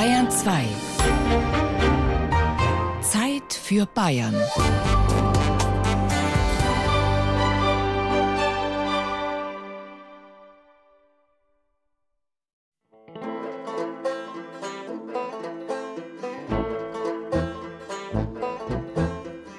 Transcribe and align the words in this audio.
Bayern 0.00 0.30
2. 0.30 0.64
Zeit 3.02 3.52
für 3.52 3.84
Bayern. 3.84 4.34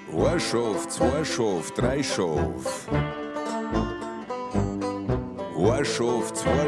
Ein 0.10 0.39
Schaf, 0.39 0.88
zwei 0.88 1.23
Schaf, 1.23 1.70
drei 1.76 2.02
Schaf. 2.02 2.88
Ein 5.55 5.86
Schaf, 5.86 6.34
zwei. 6.34 6.68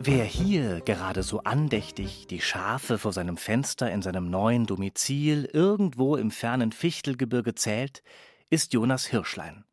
Wer 0.00 0.24
hier 0.24 0.80
gerade 0.80 1.22
so 1.22 1.44
andächtig 1.44 2.26
die 2.26 2.40
Schafe 2.40 2.98
vor 2.98 3.12
seinem 3.12 3.36
Fenster 3.36 3.88
in 3.88 4.02
seinem 4.02 4.28
neuen 4.28 4.66
Domizil 4.66 5.44
irgendwo 5.44 6.16
im 6.16 6.32
fernen 6.32 6.72
Fichtelgebirge 6.72 7.54
zählt, 7.54 8.02
ist 8.48 8.72
Jonas 8.72 9.06
Hirschlein. 9.06 9.64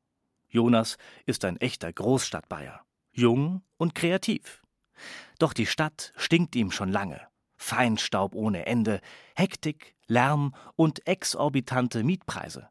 Jonas 0.49 0.99
ist 1.25 1.45
ein 1.45 1.57
echter 1.57 1.91
Großstadtbayer, 1.91 2.81
jung 3.11 3.63
und 3.77 3.95
kreativ. 3.95 4.61
Doch 5.39 5.53
die 5.53 5.65
Stadt 5.65 6.13
stinkt 6.15 6.55
ihm 6.55 6.69
schon 6.69 6.91
lange. 6.91 7.19
Feinstaub 7.55 8.35
ohne 8.35 8.67
Ende, 8.67 9.01
Hektik, 9.35 9.95
Lärm 10.05 10.53
und 10.75 11.07
exorbitante 11.07 12.03
Mietpreise. 12.03 12.69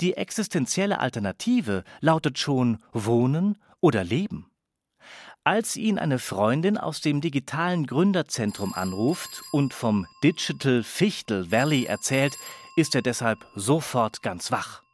Die 0.00 0.14
existenzielle 0.14 0.98
Alternative 0.98 1.84
lautet 2.00 2.38
schon 2.38 2.78
Wohnen 2.94 3.58
oder 3.82 4.02
Leben. 4.02 4.46
Als 5.44 5.76
ihn 5.76 5.98
eine 5.98 6.20
Freundin 6.20 6.78
aus 6.78 7.00
dem 7.00 7.20
digitalen 7.20 7.84
Gründerzentrum 7.88 8.74
anruft 8.74 9.42
und 9.50 9.74
vom 9.74 10.06
Digital 10.22 10.84
Fichtel 10.84 11.50
Valley 11.50 11.84
erzählt, 11.84 12.36
ist 12.76 12.94
er 12.94 13.02
deshalb 13.02 13.44
sofort 13.56 14.22
ganz 14.22 14.52
wach. 14.52 14.84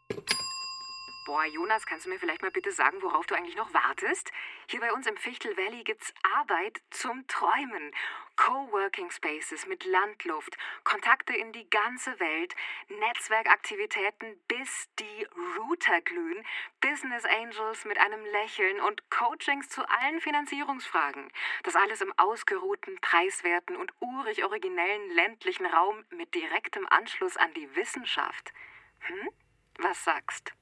Boah, 1.28 1.44
Jonas, 1.44 1.84
kannst 1.84 2.06
du 2.06 2.08
mir 2.08 2.18
vielleicht 2.18 2.40
mal 2.40 2.50
bitte 2.50 2.72
sagen, 2.72 3.02
worauf 3.02 3.26
du 3.26 3.34
eigentlich 3.34 3.54
noch 3.54 3.74
wartest? 3.74 4.32
Hier 4.66 4.80
bei 4.80 4.94
uns 4.94 5.06
im 5.06 5.18
Fichtel 5.18 5.54
Valley 5.58 5.84
gibt's 5.84 6.14
Arbeit 6.38 6.80
zum 6.88 7.26
Träumen. 7.26 7.92
Coworking 8.36 9.10
Spaces 9.10 9.66
mit 9.66 9.84
Landluft, 9.84 10.56
Kontakte 10.84 11.36
in 11.36 11.52
die 11.52 11.68
ganze 11.68 12.18
Welt, 12.18 12.56
Netzwerkaktivitäten 12.88 14.40
bis 14.48 14.88
die 14.98 15.26
Router 15.58 16.00
glühen, 16.00 16.42
Business 16.80 17.26
Angels 17.26 17.84
mit 17.84 17.98
einem 17.98 18.24
Lächeln 18.24 18.80
und 18.80 19.10
Coachings 19.10 19.68
zu 19.68 19.86
allen 19.86 20.22
Finanzierungsfragen. 20.22 21.30
Das 21.62 21.76
alles 21.76 22.00
im 22.00 22.14
ausgeruhten, 22.16 22.98
preiswerten 23.02 23.76
und 23.76 23.92
urig 24.00 24.44
originellen 24.44 25.10
ländlichen 25.10 25.66
Raum 25.66 26.06
mit 26.08 26.34
direktem 26.34 26.86
Anschluss 26.88 27.36
an 27.36 27.52
die 27.52 27.76
Wissenschaft. 27.76 28.54
Hm? 29.00 29.28
Was 29.76 30.02
sagst? 30.04 30.54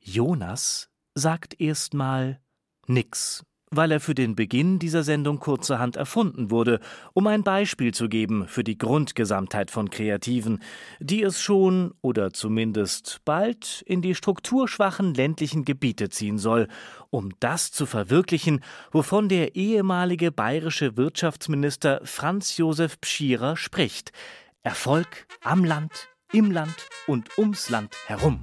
Jonas 0.00 0.90
sagt 1.14 1.60
erstmal 1.60 2.40
nix, 2.86 3.44
weil 3.70 3.92
er 3.92 4.00
für 4.00 4.14
den 4.14 4.34
Beginn 4.34 4.78
dieser 4.78 5.04
Sendung 5.04 5.38
kurzerhand 5.38 5.96
erfunden 5.96 6.50
wurde, 6.50 6.80
um 7.12 7.26
ein 7.26 7.44
Beispiel 7.44 7.92
zu 7.92 8.08
geben 8.08 8.48
für 8.48 8.64
die 8.64 8.78
Grundgesamtheit 8.78 9.70
von 9.70 9.90
Kreativen, 9.90 10.60
die 10.98 11.22
es 11.22 11.40
schon 11.40 11.94
oder 12.00 12.32
zumindest 12.32 13.20
bald 13.24 13.82
in 13.86 14.02
die 14.02 14.14
strukturschwachen 14.14 15.14
ländlichen 15.14 15.64
Gebiete 15.64 16.08
ziehen 16.08 16.38
soll, 16.38 16.66
um 17.10 17.30
das 17.38 17.70
zu 17.70 17.86
verwirklichen, 17.86 18.64
wovon 18.90 19.28
der 19.28 19.54
ehemalige 19.54 20.32
bayerische 20.32 20.96
Wirtschaftsminister 20.96 22.00
Franz 22.04 22.56
Josef 22.56 23.00
Pschierer 23.00 23.56
spricht. 23.56 24.12
Erfolg 24.62 25.26
am 25.42 25.64
Land, 25.64 26.08
im 26.32 26.50
Land 26.50 26.88
und 27.06 27.38
ums 27.38 27.70
Land 27.70 27.94
herum. 28.06 28.40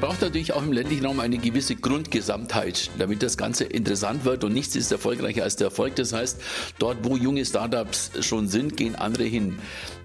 Man 0.00 0.08
braucht 0.08 0.22
natürlich 0.22 0.54
auch 0.54 0.62
im 0.62 0.72
ländlichen 0.72 1.04
Raum 1.04 1.20
eine 1.20 1.36
gewisse 1.36 1.76
Grundgesamtheit, 1.76 2.90
damit 2.96 3.22
das 3.22 3.36
Ganze 3.36 3.64
interessant 3.64 4.24
wird 4.24 4.44
und 4.44 4.54
nichts 4.54 4.74
ist 4.74 4.90
erfolgreicher 4.90 5.42
als 5.42 5.56
der 5.56 5.66
Erfolg. 5.66 5.94
Das 5.96 6.14
heißt, 6.14 6.40
dort, 6.78 7.04
wo 7.04 7.18
junge 7.18 7.44
Startups 7.44 8.10
schon 8.20 8.48
sind, 8.48 8.78
gehen 8.78 8.94
andere 8.94 9.24
hin. 9.24 9.58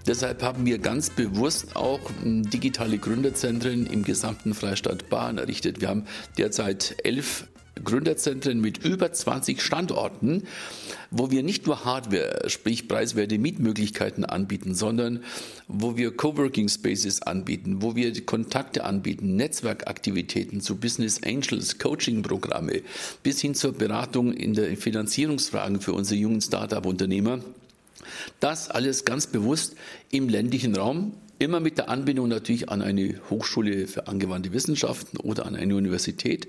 Deshalb 0.06 0.42
haben 0.42 0.66
wir 0.66 0.80
ganz 0.80 1.08
bewusst 1.08 1.76
auch 1.76 2.00
digitale 2.22 2.98
Gründerzentren 2.98 3.86
im 3.86 4.04
gesamten 4.04 4.52
Freistaat 4.52 5.08
Bayern 5.08 5.38
errichtet. 5.38 5.80
Wir 5.80 5.88
haben 5.88 6.04
derzeit 6.36 6.96
elf 7.02 7.46
Gründerzentren 7.84 8.60
mit 8.60 8.84
über 8.84 9.12
20 9.12 9.60
Standorten, 9.60 10.44
wo 11.10 11.30
wir 11.30 11.42
nicht 11.42 11.66
nur 11.66 11.84
Hardware, 11.84 12.48
sprich 12.48 12.88
preiswerte 12.88 13.38
Mietmöglichkeiten 13.38 14.24
anbieten, 14.24 14.74
sondern 14.74 15.22
wo 15.68 15.96
wir 15.96 16.16
Coworking 16.16 16.68
Spaces 16.68 17.22
anbieten, 17.22 17.82
wo 17.82 17.94
wir 17.94 18.24
Kontakte 18.24 18.84
anbieten, 18.84 19.36
Netzwerkaktivitäten 19.36 20.60
zu 20.60 20.76
Business 20.76 21.20
Angels, 21.24 21.78
Coaching-Programme 21.78 22.82
bis 23.22 23.40
hin 23.40 23.54
zur 23.54 23.72
Beratung 23.72 24.32
in 24.32 24.54
der 24.54 24.76
Finanzierungsfragen 24.76 25.80
für 25.80 25.92
unsere 25.92 26.18
jungen 26.18 26.40
Start-up-Unternehmer. 26.40 27.40
Das 28.40 28.70
alles 28.70 29.04
ganz 29.04 29.26
bewusst 29.26 29.74
im 30.10 30.28
ländlichen 30.28 30.76
Raum 30.76 31.12
Immer 31.38 31.60
mit 31.60 31.76
der 31.76 31.90
Anbindung 31.90 32.28
natürlich 32.28 32.70
an 32.70 32.80
eine 32.80 33.20
Hochschule 33.28 33.86
für 33.86 34.06
angewandte 34.06 34.54
Wissenschaften 34.54 35.18
oder 35.18 35.44
an 35.44 35.54
eine 35.54 35.76
Universität. 35.76 36.46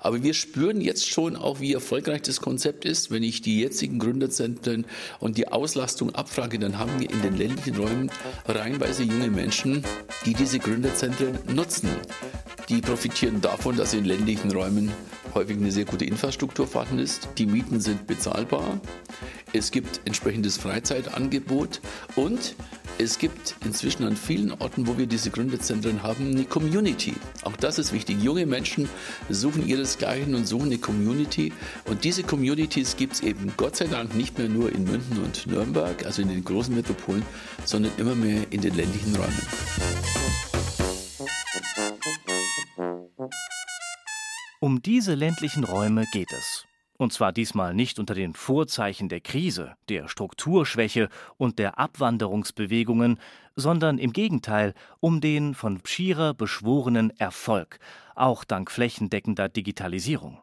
Aber 0.00 0.22
wir 0.22 0.32
spüren 0.32 0.80
jetzt 0.80 1.10
schon 1.10 1.36
auch, 1.36 1.60
wie 1.60 1.74
erfolgreich 1.74 2.22
das 2.22 2.40
Konzept 2.40 2.86
ist. 2.86 3.10
Wenn 3.10 3.22
ich 3.22 3.42
die 3.42 3.60
jetzigen 3.60 3.98
Gründerzentren 3.98 4.86
und 5.18 5.36
die 5.36 5.48
Auslastung 5.48 6.14
abfrage, 6.14 6.58
dann 6.58 6.78
haben 6.78 6.98
wir 6.98 7.10
in 7.10 7.20
den 7.20 7.36
ländlichen 7.36 7.76
Räumen 7.76 8.10
reihenweise 8.46 9.02
junge 9.02 9.28
Menschen, 9.28 9.84
die 10.24 10.32
diese 10.32 10.58
Gründerzentren 10.58 11.38
nutzen. 11.54 11.90
Die 12.70 12.80
profitieren 12.80 13.42
davon, 13.42 13.76
dass 13.76 13.92
in 13.92 14.06
ländlichen 14.06 14.52
Räumen 14.52 14.90
häufig 15.34 15.58
eine 15.58 15.70
sehr 15.70 15.84
gute 15.84 16.06
Infrastruktur 16.06 16.66
vorhanden 16.66 16.98
ist. 16.98 17.28
Die 17.36 17.46
Mieten 17.46 17.80
sind 17.80 18.06
bezahlbar. 18.06 18.80
Es 19.52 19.72
gibt 19.72 20.00
entsprechendes 20.04 20.56
Freizeitangebot 20.58 21.80
und 22.14 22.54
es 22.98 23.18
gibt 23.18 23.56
inzwischen 23.64 24.04
an 24.04 24.14
vielen 24.14 24.52
Orten, 24.52 24.86
wo 24.86 24.96
wir 24.96 25.06
diese 25.06 25.30
Gründerzentren 25.30 26.02
haben, 26.02 26.32
eine 26.32 26.44
Community. 26.44 27.14
Auch 27.42 27.56
das 27.56 27.78
ist 27.78 27.92
wichtig. 27.92 28.22
Junge 28.22 28.46
Menschen 28.46 28.88
suchen 29.28 29.66
ihresgleichen 29.66 30.34
und 30.34 30.46
suchen 30.46 30.66
eine 30.66 30.78
Community. 30.78 31.52
Und 31.86 32.04
diese 32.04 32.22
Communities 32.22 32.96
gibt 32.96 33.14
es 33.14 33.20
eben 33.22 33.52
Gott 33.56 33.76
sei 33.76 33.86
Dank 33.86 34.14
nicht 34.14 34.38
mehr 34.38 34.48
nur 34.48 34.70
in 34.72 34.84
München 34.84 35.18
und 35.18 35.46
Nürnberg, 35.46 36.04
also 36.06 36.22
in 36.22 36.28
den 36.28 36.44
großen 36.44 36.74
Metropolen, 36.74 37.24
sondern 37.64 37.92
immer 37.96 38.14
mehr 38.14 38.44
in 38.50 38.60
den 38.60 38.74
ländlichen 38.76 39.16
Räumen. 39.16 39.42
Um 44.60 44.82
diese 44.82 45.14
ländlichen 45.14 45.64
Räume 45.64 46.04
geht 46.12 46.32
es. 46.32 46.69
Und 47.00 47.14
zwar 47.14 47.32
diesmal 47.32 47.72
nicht 47.72 47.98
unter 47.98 48.12
den 48.12 48.34
Vorzeichen 48.34 49.08
der 49.08 49.22
Krise, 49.22 49.74
der 49.88 50.06
Strukturschwäche 50.06 51.08
und 51.38 51.58
der 51.58 51.78
Abwanderungsbewegungen, 51.78 53.18
sondern 53.56 53.96
im 53.96 54.12
Gegenteil 54.12 54.74
um 55.00 55.22
den 55.22 55.54
von 55.54 55.80
Pschierer 55.80 56.34
beschworenen 56.34 57.08
Erfolg, 57.18 57.78
auch 58.14 58.44
dank 58.44 58.70
flächendeckender 58.70 59.48
Digitalisierung. 59.48 60.42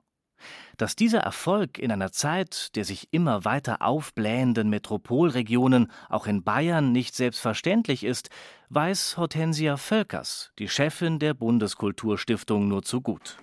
Dass 0.77 0.95
dieser 0.95 1.19
Erfolg 1.19 1.77
in 1.77 1.91
einer 1.91 2.11
Zeit 2.11 2.75
der 2.75 2.85
sich 2.85 3.09
immer 3.11 3.45
weiter 3.45 3.83
aufblähenden 3.83 4.71
Metropolregionen 4.71 5.91
auch 6.09 6.25
in 6.25 6.43
Bayern 6.43 6.91
nicht 6.91 7.13
selbstverständlich 7.13 8.03
ist, 8.03 8.31
weiß 8.69 9.17
Hortensia 9.17 9.77
Völkers, 9.77 10.53
die 10.57 10.69
Chefin 10.69 11.19
der 11.19 11.35
Bundeskulturstiftung, 11.35 12.67
nur 12.67 12.81
zu 12.81 13.01
gut. 13.01 13.37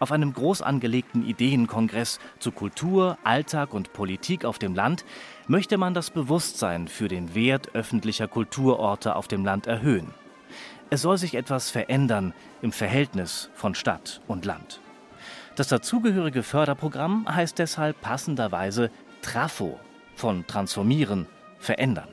Auf 0.00 0.12
einem 0.12 0.32
groß 0.32 0.62
angelegten 0.62 1.22
Ideenkongress 1.22 2.20
zu 2.38 2.52
Kultur, 2.52 3.18
Alltag 3.22 3.74
und 3.74 3.92
Politik 3.92 4.46
auf 4.46 4.58
dem 4.58 4.74
Land 4.74 5.04
möchte 5.46 5.76
man 5.76 5.92
das 5.92 6.08
Bewusstsein 6.08 6.88
für 6.88 7.06
den 7.06 7.34
Wert 7.34 7.74
öffentlicher 7.74 8.26
Kulturorte 8.26 9.14
auf 9.14 9.28
dem 9.28 9.44
Land 9.44 9.66
erhöhen. 9.66 10.14
Es 10.88 11.02
soll 11.02 11.18
sich 11.18 11.34
etwas 11.34 11.68
verändern 11.68 12.32
im 12.62 12.72
Verhältnis 12.72 13.50
von 13.52 13.74
Stadt 13.74 14.22
und 14.26 14.46
Land. 14.46 14.80
Das 15.54 15.68
dazugehörige 15.68 16.42
Förderprogramm 16.42 17.26
heißt 17.28 17.58
deshalb 17.58 18.00
passenderweise 18.00 18.90
Trafo 19.20 19.78
von 20.16 20.46
Transformieren, 20.46 21.26
Verändern 21.58 22.08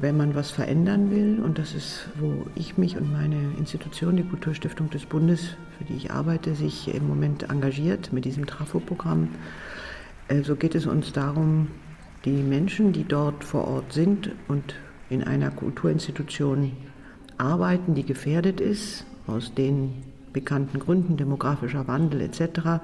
wenn 0.00 0.16
man 0.16 0.34
was 0.34 0.50
verändern 0.50 1.10
will, 1.10 1.40
und 1.44 1.58
das 1.58 1.74
ist, 1.74 2.08
wo 2.18 2.46
ich 2.54 2.78
mich 2.78 2.96
und 2.96 3.12
meine 3.12 3.52
Institution, 3.58 4.16
die 4.16 4.24
Kulturstiftung 4.24 4.90
des 4.90 5.06
Bundes, 5.06 5.56
für 5.78 5.84
die 5.84 5.94
ich 5.94 6.10
arbeite, 6.10 6.54
sich 6.54 6.94
im 6.94 7.06
Moment 7.06 7.50
engagiert 7.50 8.12
mit 8.12 8.24
diesem 8.24 8.46
Trafo-Programm, 8.46 9.28
so 10.42 10.56
geht 10.56 10.74
es 10.74 10.86
uns 10.86 11.12
darum, 11.12 11.68
die 12.24 12.42
Menschen, 12.42 12.92
die 12.92 13.04
dort 13.04 13.44
vor 13.44 13.66
Ort 13.66 13.92
sind 13.92 14.30
und 14.48 14.74
in 15.08 15.24
einer 15.24 15.50
Kulturinstitution 15.50 16.72
arbeiten, 17.36 17.94
die 17.94 18.04
gefährdet 18.04 18.60
ist, 18.60 19.04
aus 19.26 19.54
den 19.54 20.02
bekannten 20.32 20.78
Gründen, 20.78 21.16
demografischer 21.16 21.88
Wandel 21.88 22.20
etc., 22.20 22.80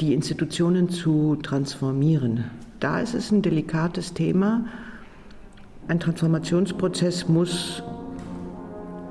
die 0.00 0.14
Institutionen 0.14 0.88
zu 0.88 1.36
transformieren. 1.42 2.44
Da 2.78 3.00
ist 3.00 3.14
es 3.14 3.30
ein 3.30 3.42
delikates 3.42 4.14
Thema. 4.14 4.64
Ein 5.90 5.98
Transformationsprozess 5.98 7.26
muss 7.26 7.82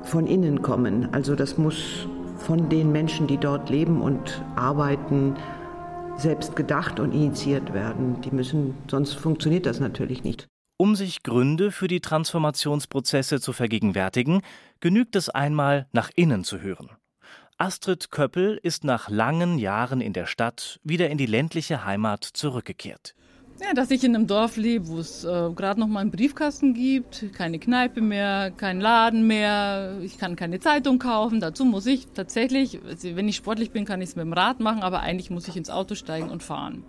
von 0.02 0.26
innen 0.26 0.62
kommen. 0.62 1.12
Also 1.12 1.34
das 1.34 1.58
muss 1.58 2.08
von 2.38 2.70
den 2.70 2.90
Menschen, 2.90 3.26
die 3.26 3.36
dort 3.36 3.68
leben 3.68 4.00
und 4.00 4.42
arbeiten, 4.56 5.36
selbst 6.16 6.56
gedacht 6.56 6.98
und 6.98 7.12
initiiert 7.12 7.74
werden. 7.74 8.22
Die 8.22 8.30
müssen, 8.30 8.72
sonst 8.90 9.12
funktioniert 9.12 9.66
das 9.66 9.78
natürlich 9.78 10.24
nicht. 10.24 10.48
Um 10.78 10.96
sich 10.96 11.22
Gründe 11.22 11.70
für 11.70 11.86
die 11.86 12.00
Transformationsprozesse 12.00 13.42
zu 13.42 13.52
vergegenwärtigen, 13.52 14.40
genügt 14.80 15.16
es 15.16 15.28
einmal, 15.28 15.86
nach 15.92 16.08
innen 16.16 16.44
zu 16.44 16.62
hören. 16.62 16.88
Astrid 17.58 18.10
Köppel 18.10 18.58
ist 18.62 18.84
nach 18.84 19.10
langen 19.10 19.58
Jahren 19.58 20.00
in 20.00 20.14
der 20.14 20.24
Stadt 20.24 20.80
wieder 20.82 21.10
in 21.10 21.18
die 21.18 21.26
ländliche 21.26 21.84
Heimat 21.84 22.24
zurückgekehrt. 22.24 23.14
Ja, 23.62 23.74
dass 23.74 23.90
ich 23.90 24.02
in 24.04 24.14
einem 24.14 24.26
Dorf 24.26 24.56
lebe, 24.56 24.88
wo 24.88 24.98
es 24.98 25.22
äh, 25.22 25.50
gerade 25.54 25.78
noch 25.78 25.86
mal 25.86 26.00
einen 26.00 26.10
Briefkasten 26.10 26.72
gibt, 26.72 27.32
keine 27.34 27.58
Kneipe 27.58 28.00
mehr, 28.00 28.50
kein 28.50 28.80
Laden 28.80 29.26
mehr, 29.26 29.98
ich 30.02 30.16
kann 30.16 30.34
keine 30.34 30.60
Zeitung 30.60 30.98
kaufen. 30.98 31.40
Dazu 31.40 31.66
muss 31.66 31.84
ich 31.84 32.06
tatsächlich, 32.14 32.80
also 32.82 33.14
wenn 33.16 33.28
ich 33.28 33.36
sportlich 33.36 33.70
bin, 33.70 33.84
kann 33.84 34.00
ich 34.00 34.10
es 34.10 34.16
mit 34.16 34.24
dem 34.24 34.32
Rad 34.32 34.60
machen, 34.60 34.82
aber 34.82 35.00
eigentlich 35.00 35.28
muss 35.28 35.46
ich 35.46 35.56
ins 35.56 35.68
Auto 35.68 35.94
steigen 35.94 36.30
und 36.30 36.42
fahren. 36.42 36.84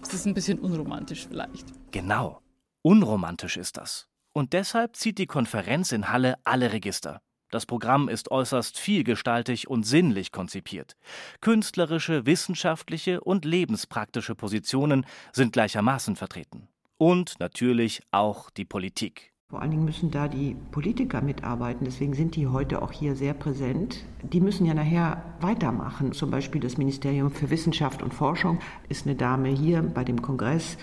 Das 0.00 0.14
ist 0.14 0.24
ein 0.26 0.34
bisschen 0.34 0.60
unromantisch 0.60 1.26
vielleicht. 1.26 1.66
Genau, 1.90 2.40
unromantisch 2.82 3.56
ist 3.56 3.76
das. 3.76 4.06
Und 4.32 4.52
deshalb 4.52 4.94
zieht 4.94 5.18
die 5.18 5.26
Konferenz 5.26 5.90
in 5.90 6.12
Halle 6.12 6.36
alle 6.44 6.72
Register. 6.72 7.20
Das 7.50 7.64
Programm 7.64 8.08
ist 8.08 8.30
äußerst 8.30 8.78
vielgestaltig 8.78 9.68
und 9.68 9.84
sinnlich 9.84 10.32
konzipiert. 10.32 10.96
Künstlerische, 11.40 12.26
wissenschaftliche 12.26 13.20
und 13.20 13.44
lebenspraktische 13.44 14.34
Positionen 14.34 15.06
sind 15.32 15.52
gleichermaßen 15.52 16.16
vertreten. 16.16 16.68
Und 16.98 17.40
natürlich 17.40 18.02
auch 18.10 18.50
die 18.50 18.64
Politik. 18.64 19.32
Vor 19.50 19.62
allen 19.62 19.70
Dingen 19.70 19.86
müssen 19.86 20.10
da 20.10 20.28
die 20.28 20.56
Politiker 20.72 21.22
mitarbeiten, 21.22 21.86
deswegen 21.86 22.12
sind 22.12 22.36
die 22.36 22.48
heute 22.48 22.82
auch 22.82 22.92
hier 22.92 23.16
sehr 23.16 23.32
präsent. 23.32 24.04
Die 24.22 24.42
müssen 24.42 24.66
ja 24.66 24.74
nachher 24.74 25.24
weitermachen. 25.40 26.12
Zum 26.12 26.30
Beispiel 26.30 26.60
das 26.60 26.76
Ministerium 26.76 27.30
für 27.30 27.48
Wissenschaft 27.48 28.02
und 28.02 28.12
Forschung 28.12 28.58
ist 28.90 29.06
eine 29.06 29.16
Dame 29.16 29.48
hier 29.48 29.80
bei 29.80 30.04
dem 30.04 30.20
Kongress, 30.20 30.76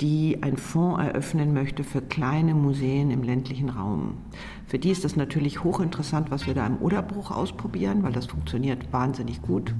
die 0.00 0.42
einen 0.42 0.56
Fonds 0.56 1.02
eröffnen 1.02 1.52
möchte 1.54 1.84
für 1.84 2.02
kleine 2.02 2.54
Museen 2.54 3.10
im 3.10 3.22
ländlichen 3.22 3.68
Raum. 3.68 4.18
Für 4.66 4.78
die 4.78 4.90
ist 4.90 5.04
das 5.04 5.16
natürlich 5.16 5.62
hochinteressant, 5.62 6.30
was 6.30 6.46
wir 6.46 6.54
da 6.54 6.66
im 6.66 6.78
Oderbruch 6.82 7.30
ausprobieren, 7.30 8.02
weil 8.02 8.12
das 8.12 8.26
funktioniert 8.26 8.92
wahnsinnig 8.92 9.42
gut. 9.42 9.74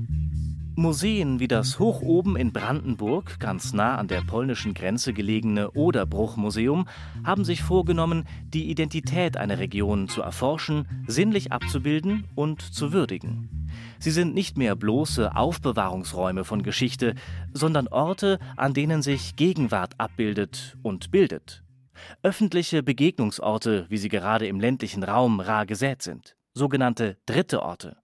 Museen 0.76 1.38
wie 1.38 1.46
das 1.46 1.78
hoch 1.78 2.02
oben 2.02 2.36
in 2.36 2.52
Brandenburg, 2.52 3.38
ganz 3.38 3.72
nah 3.72 3.96
an 3.96 4.08
der 4.08 4.22
polnischen 4.22 4.74
Grenze 4.74 5.12
gelegene 5.12 5.70
Oderbruch-Museum, 5.70 6.88
haben 7.24 7.44
sich 7.44 7.62
vorgenommen, 7.62 8.26
die 8.48 8.68
Identität 8.68 9.36
einer 9.36 9.60
Region 9.60 10.08
zu 10.08 10.20
erforschen, 10.20 10.88
sinnlich 11.06 11.52
abzubilden 11.52 12.26
und 12.34 12.60
zu 12.60 12.92
würdigen. 12.92 13.68
Sie 14.00 14.10
sind 14.10 14.34
nicht 14.34 14.58
mehr 14.58 14.74
bloße 14.74 15.36
Aufbewahrungsräume 15.36 16.42
von 16.42 16.64
Geschichte, 16.64 17.14
sondern 17.52 17.86
Orte, 17.86 18.40
an 18.56 18.74
denen 18.74 19.00
sich 19.00 19.36
Gegenwart 19.36 19.94
abbildet 19.98 20.76
und 20.82 21.12
bildet. 21.12 21.62
Öffentliche 22.24 22.82
Begegnungsorte, 22.82 23.86
wie 23.90 23.98
sie 23.98 24.08
gerade 24.08 24.48
im 24.48 24.58
ländlichen 24.58 25.04
Raum 25.04 25.38
rar 25.38 25.66
gesät 25.66 26.02
sind, 26.02 26.36
sogenannte 26.52 27.16
dritte 27.26 27.62
Orte. 27.62 27.96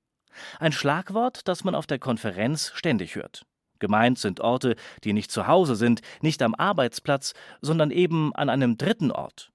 Ein 0.59 0.73
Schlagwort, 0.73 1.47
das 1.49 1.65
man 1.65 1.75
auf 1.75 1.87
der 1.87 1.99
Konferenz 1.99 2.73
ständig 2.75 3.15
hört. 3.15 3.45
Gemeint 3.79 4.19
sind 4.19 4.41
Orte, 4.41 4.77
die 5.05 5.13
nicht 5.13 5.31
zu 5.31 5.47
Hause 5.47 5.75
sind, 5.75 6.03
nicht 6.21 6.43
am 6.43 6.55
Arbeitsplatz, 6.55 7.33
sondern 7.61 7.91
eben 7.91 8.35
an 8.35 8.49
einem 8.49 8.77
dritten 8.77 9.11
Ort. 9.11 9.51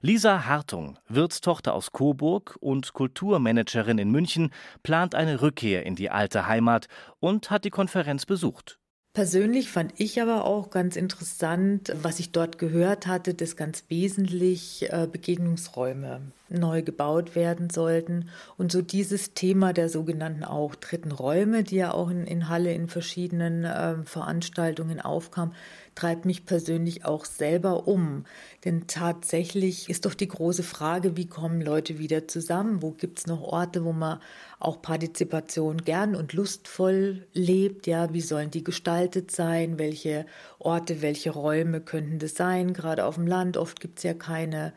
Lisa 0.00 0.46
Hartung, 0.46 0.98
Wirtstochter 1.08 1.74
aus 1.74 1.92
Coburg 1.92 2.56
und 2.60 2.94
Kulturmanagerin 2.94 3.98
in 3.98 4.10
München, 4.10 4.50
plant 4.82 5.14
eine 5.14 5.42
Rückkehr 5.42 5.84
in 5.84 5.94
die 5.94 6.10
alte 6.10 6.46
Heimat 6.46 6.88
und 7.20 7.50
hat 7.50 7.64
die 7.64 7.70
Konferenz 7.70 8.24
besucht. 8.24 8.78
Persönlich 9.12 9.68
fand 9.68 9.94
ich 9.98 10.22
aber 10.22 10.44
auch 10.44 10.70
ganz 10.70 10.96
interessant, 10.96 11.92
was 12.02 12.20
ich 12.20 12.32
dort 12.32 12.58
gehört 12.58 13.06
hatte, 13.06 13.34
dass 13.34 13.56
ganz 13.56 13.84
wesentlich 13.88 14.90
äh, 14.92 15.08
Begegnungsräume 15.10 16.32
neu 16.48 16.82
gebaut 16.82 17.34
werden 17.34 17.70
sollten. 17.70 18.28
Und 18.56 18.72
so 18.72 18.82
dieses 18.82 19.34
Thema 19.34 19.72
der 19.72 19.88
sogenannten 19.88 20.44
auch 20.44 20.74
dritten 20.74 21.12
Räume, 21.12 21.62
die 21.62 21.76
ja 21.76 21.92
auch 21.92 22.10
in, 22.10 22.26
in 22.26 22.48
Halle 22.48 22.72
in 22.72 22.88
verschiedenen 22.88 23.64
äh, 23.64 24.02
Veranstaltungen 24.04 25.00
aufkam, 25.00 25.52
treibt 25.94 26.24
mich 26.24 26.46
persönlich 26.46 27.04
auch 27.04 27.24
selber 27.24 27.88
um. 27.88 28.24
Denn 28.64 28.86
tatsächlich 28.86 29.90
ist 29.90 30.06
doch 30.06 30.14
die 30.14 30.28
große 30.28 30.62
Frage, 30.62 31.16
wie 31.16 31.26
kommen 31.26 31.60
Leute 31.60 31.98
wieder 31.98 32.28
zusammen? 32.28 32.82
Wo 32.82 32.92
gibt 32.92 33.18
es 33.18 33.26
noch 33.26 33.42
Orte, 33.42 33.84
wo 33.84 33.92
man 33.92 34.20
auch 34.60 34.80
Partizipation 34.80 35.78
gern 35.78 36.14
und 36.14 36.34
lustvoll 36.34 37.26
lebt? 37.32 37.88
Ja, 37.88 38.12
wie 38.12 38.20
sollen 38.20 38.52
die 38.52 38.62
gestaltet 38.62 39.32
sein? 39.32 39.78
Welche 39.78 40.24
Orte, 40.60 41.02
welche 41.02 41.30
Räume 41.30 41.80
könnten 41.80 42.20
das 42.20 42.36
sein? 42.36 42.74
Gerade 42.74 43.04
auf 43.04 43.16
dem 43.16 43.26
Land 43.26 43.56
oft 43.56 43.80
gibt 43.80 43.98
es 43.98 44.04
ja 44.04 44.14
keine 44.14 44.72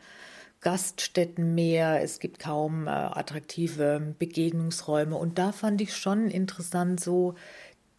Gaststätten 0.62 1.54
mehr, 1.54 2.02
es 2.02 2.20
gibt 2.20 2.38
kaum 2.38 2.86
äh, 2.86 2.90
attraktive 2.90 4.14
Begegnungsräume. 4.18 5.16
Und 5.16 5.38
da 5.38 5.52
fand 5.52 5.80
ich 5.80 5.94
schon 5.96 6.30
interessant, 6.30 7.00
so 7.00 7.34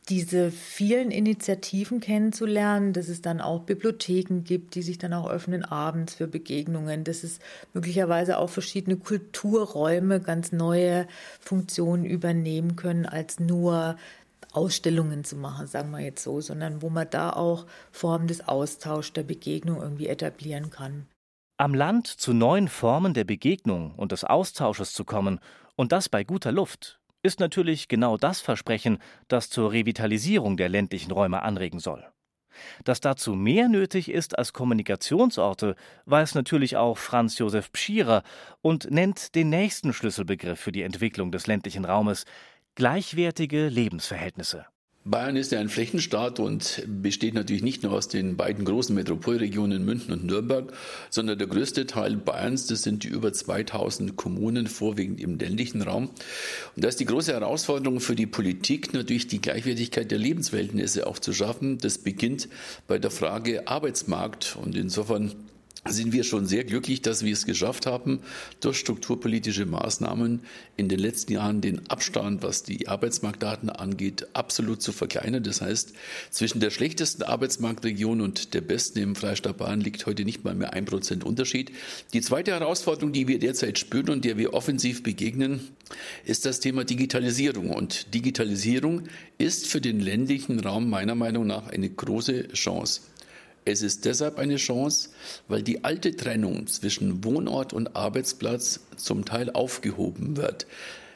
diese 0.10 0.51
vielen 0.51 1.12
Initiativen 1.12 2.00
kennenzulernen, 2.00 2.94
dass 2.94 3.07
es 3.07 3.21
dann 3.21 3.39
auch 3.39 3.62
Bibliotheken 3.62 4.44
gibt, 4.44 4.75
die 4.75 4.81
sich 4.81 4.98
dann 4.98 5.13
auch 5.13 5.30
öffnen 5.30 5.63
abends 5.63 6.15
für 6.15 6.27
Begegnungen, 6.27 7.04
dass 7.04 7.24
es 7.24 7.39
möglicherweise 7.74 8.38
auch 8.38 8.50
verschiedene 8.50 8.98
Kulturräume 8.98 10.19
ganz 10.19 10.51
neue 10.51 11.07
Funktionen 11.39 12.06
übernehmen 12.06 12.75
können, 12.75 13.06
als 13.06 13.39
nur 13.39 13.98
Ausstellungen 14.51 15.24
zu 15.24 15.36
machen, 15.36 15.68
sagen 15.68 15.92
wir 15.92 16.00
jetzt 16.00 16.24
so, 16.24 16.42
sondern 16.42 16.81
wo 16.81 16.89
man 16.89 17.10
da 17.10 17.31
auch 17.31 17.65
Formen 17.92 18.27
des 18.27 18.48
Austauschs, 18.48 19.13
der 19.13 19.24
Begegnung 19.24 19.81
irgendwie 19.81 20.07
etablieren 20.07 20.69
kann. 20.69 21.07
Am 21.58 21.76
Land 21.76 22.08
zu 22.08 22.34
neuen 22.34 22.68
Formen 22.68 23.14
der 23.14 23.26
Begegnung 23.26 23.94
und 23.94 24.12
des 24.12 24.24
Austausches 24.24 24.94
zu 24.94 25.06
kommen, 25.06 25.40
und 25.76 25.92
das 25.92 26.10
bei 26.10 26.24
guter 26.24 26.52
Luft, 26.52 27.00
ist 27.22 27.40
natürlich 27.40 27.88
genau 27.88 28.18
das 28.18 28.42
Versprechen, 28.42 28.98
das 29.27 29.50
zur 29.50 29.72
Revitalisierung 29.72 30.58
der 30.58 30.70
ländlichen 30.70 31.12
Räume 31.12 31.44
anregen 31.44 31.80
soll. 31.80 32.06
Dass 32.84 33.01
dazu 33.01 33.36
mehr 33.36 33.70
nötig 33.70 34.10
ist 34.10 34.38
als 34.38 34.54
Kommunikationsorte, 34.54 35.75
weiß 36.06 36.34
natürlich 36.34 36.75
auch 36.75 36.98
Franz 36.98 37.38
Josef 37.38 37.72
Pschierer 37.72 38.24
und 38.62 38.89
nennt 38.89 39.36
den 39.36 39.50
nächsten 39.50 39.94
Schlüsselbegriff 39.94 40.60
für 40.60 40.72
die 40.72 40.84
Entwicklung 40.84 41.32
des 41.32 41.46
ländlichen 41.46 41.86
Raumes 41.86 42.25
gleichwertige 42.75 43.68
Lebensverhältnisse. 43.68 44.66
Bayern 45.05 45.36
ist 45.36 45.51
ja 45.51 45.60
ein 45.60 45.67
Flächenstaat 45.67 46.39
und 46.39 46.81
besteht 46.88 47.33
natürlich 47.33 47.62
nicht 47.62 47.83
nur 47.83 47.91
aus 47.91 48.07
den 48.07 48.38
beiden 48.38 48.63
großen 48.63 48.95
Metropolregionen 48.95 49.83
München 49.83 50.13
und 50.13 50.24
Nürnberg, 50.24 50.72
sondern 51.10 51.38
der 51.38 51.48
größte 51.48 51.86
Teil 51.86 52.15
Bayerns, 52.15 52.67
das 52.67 52.83
sind 52.83 53.03
die 53.03 53.10
über 53.10 53.33
2000 53.33 54.15
Kommunen, 54.15 54.67
vorwiegend 54.67 55.19
im 55.19 55.38
ländlichen 55.38 55.81
Raum. 55.81 56.10
Und 56.75 56.86
da 56.86 56.88
ist 56.88 57.01
die 57.01 57.05
große 57.05 57.33
Herausforderung 57.33 58.00
für 58.00 58.15
die 58.15 58.27
Politik 58.27 58.93
natürlich 58.93 59.27
die 59.27 59.41
Gleichwertigkeit 59.41 60.10
der 60.10 60.19
Lebensverhältnisse 60.19 61.05
auch 61.05 61.19
zu 61.19 61.33
schaffen. 61.33 61.79
Das 61.79 61.98
beginnt 61.98 62.48
bei 62.88 62.98
der 62.98 63.12
Frage 63.12 63.67
Arbeitsmarkt 63.67 64.57
und 64.62 64.77
insofern 64.77 65.33
sind 65.86 66.13
wir 66.13 66.24
schon 66.24 66.46
sehr 66.46 66.63
glücklich, 66.63 67.02
dass 67.02 67.24
wir 67.24 67.34
es 67.34 67.46
geschafft 67.46 67.86
haben, 67.86 68.22
durch 68.62 68.78
strukturpolitische 68.78 69.66
Maßnahmen 69.66 70.42
in 70.78 70.88
den 70.88 71.00
letzten 71.00 71.34
Jahren 71.34 71.60
den 71.60 71.90
Abstand, 71.90 72.42
was 72.42 72.63
die 72.63 72.88
Arbeitsmarktdaten 72.88 73.70
angeht, 73.70 74.28
absolut 74.34 74.82
zu 74.82 74.94
verkleinern. 74.94 75.44
Das 75.44 75.62
heißt, 75.62 75.94
zwischen 76.32 76.62
der 76.62 76.70
schlechtesten 76.70 77.24
Arbeitsmarktregion 77.24 78.22
und 78.22 78.54
der 78.54 78.62
besten 78.62 79.00
im 79.00 79.16
Freistaat 79.16 79.58
Bayern 79.58 79.82
liegt 79.82 80.06
heute 80.06 80.24
nicht 80.24 80.46
mal 80.46 80.56
mehr 80.56 80.74
ein 80.74 80.86
Prozent 80.86 81.25
Unterschied. 81.25 81.72
Die 82.13 82.22
zweite 82.22 82.52
Herausforderung, 82.52 83.12
die 83.12 83.28
wir 83.28 83.40
derzeit 83.40 83.78
spüren 83.78 84.10
und 84.10 84.25
der 84.25 84.38
wir 84.38 84.54
offensiv 84.54 85.04
begegnen, 85.04 85.60
ist 86.24 86.46
das 86.46 86.62
Thema 86.62 86.86
Digitalisierung. 86.86 87.72
Und 87.72 88.13
Digitalisierung 88.13 89.04
ist 89.38 89.68
für 89.68 89.82
den 89.82 90.00
ländlichen 90.00 90.62
Raum 90.62 90.90
meiner 90.90 91.16
Meinung 91.16 91.46
nach 91.46 91.68
eine 91.68 91.90
große 91.90 92.50
Chance. 92.54 93.02
Es 93.65 93.82
ist 93.82 94.03
deshalb 94.03 94.39
eine 94.39 94.58
Chance, 94.58 95.10
weil 95.48 95.63
die 95.63 95.86
alte 95.86 96.15
Trennung 96.15 96.67
zwischen 96.67 97.24
Wohnort 97.24 97.72
und 97.72 97.96
Arbeitsplatz 97.96 98.82
zum 98.98 99.24
Teil 99.24 99.50
aufgehoben 99.51 100.36
wird. 100.36 100.67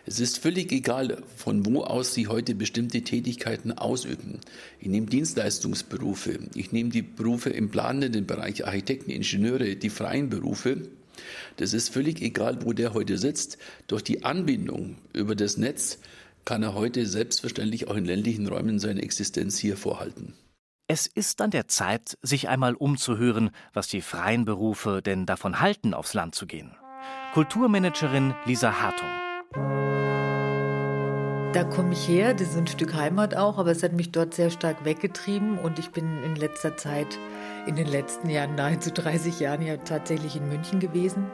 Es 0.05 0.21
ist 0.21 0.37
völlig 0.37 0.71
egal, 0.71 1.21
von 1.35 1.65
wo 1.65 1.81
aus 1.81 2.13
Sie 2.13 2.27
heute 2.27 2.55
bestimmte 2.55 3.01
Tätigkeiten 3.01 3.73
ausüben. 3.73 4.39
Ich 4.79 4.87
nehme 4.87 5.07
Dienstleistungsberufe, 5.07 6.39
ich 6.55 6.71
nehme 6.71 6.91
die 6.91 7.01
Berufe 7.01 7.49
im 7.49 7.69
planenden 7.69 8.25
Bereich, 8.25 8.65
Architekten, 8.65 9.11
Ingenieure, 9.11 9.75
die 9.75 9.89
freien 9.89 10.29
Berufe. 10.29 10.87
Das 11.57 11.73
ist 11.73 11.89
völlig 11.89 12.21
egal, 12.21 12.63
wo 12.63 12.71
der 12.71 12.93
heute 12.93 13.17
sitzt. 13.17 13.57
Durch 13.87 14.01
die 14.01 14.23
Anbindung 14.23 14.95
über 15.11 15.35
das 15.35 15.57
Netz 15.57 15.99
kann 16.45 16.63
er 16.63 16.75
heute 16.75 17.05
selbstverständlich 17.05 17.89
auch 17.89 17.97
in 17.97 18.05
ländlichen 18.05 18.47
Räumen 18.47 18.79
seine 18.79 19.01
Existenz 19.01 19.57
hier 19.57 19.75
vorhalten. 19.75 20.33
Es 20.89 21.05
ist 21.05 21.41
an 21.41 21.51
der 21.51 21.67
Zeit, 21.67 22.17
sich 22.21 22.47
einmal 22.47 22.73
umzuhören, 22.73 23.49
was 23.73 23.89
die 23.89 23.99
freien 23.99 24.45
Berufe 24.45 25.01
denn 25.01 25.25
davon 25.25 25.59
halten, 25.59 25.93
aufs 25.93 26.13
Land 26.13 26.33
zu 26.33 26.45
gehen. 26.47 26.71
Kulturmanagerin 27.33 28.33
Lisa 28.45 28.71
Hartung. 28.81 29.09
Da 31.51 31.65
komme 31.65 31.91
ich 31.91 32.07
her, 32.07 32.33
das 32.33 32.49
ist 32.49 32.57
ein 32.57 32.67
Stück 32.67 32.93
Heimat 32.93 33.35
auch, 33.35 33.57
aber 33.57 33.71
es 33.71 33.83
hat 33.83 33.91
mich 33.91 34.13
dort 34.13 34.33
sehr 34.33 34.49
stark 34.49 34.85
weggetrieben 34.85 35.57
und 35.57 35.77
ich 35.77 35.89
bin 35.89 36.23
in 36.23 36.37
letzter 36.37 36.77
Zeit, 36.77 37.19
in 37.65 37.75
den 37.75 37.87
letzten 37.87 38.29
Jahren, 38.29 38.55
nahezu 38.55 38.89
30 38.89 39.41
Jahren 39.41 39.63
ja 39.63 39.75
tatsächlich 39.75 40.37
in 40.37 40.47
München 40.47 40.79
gewesen. 40.79 41.25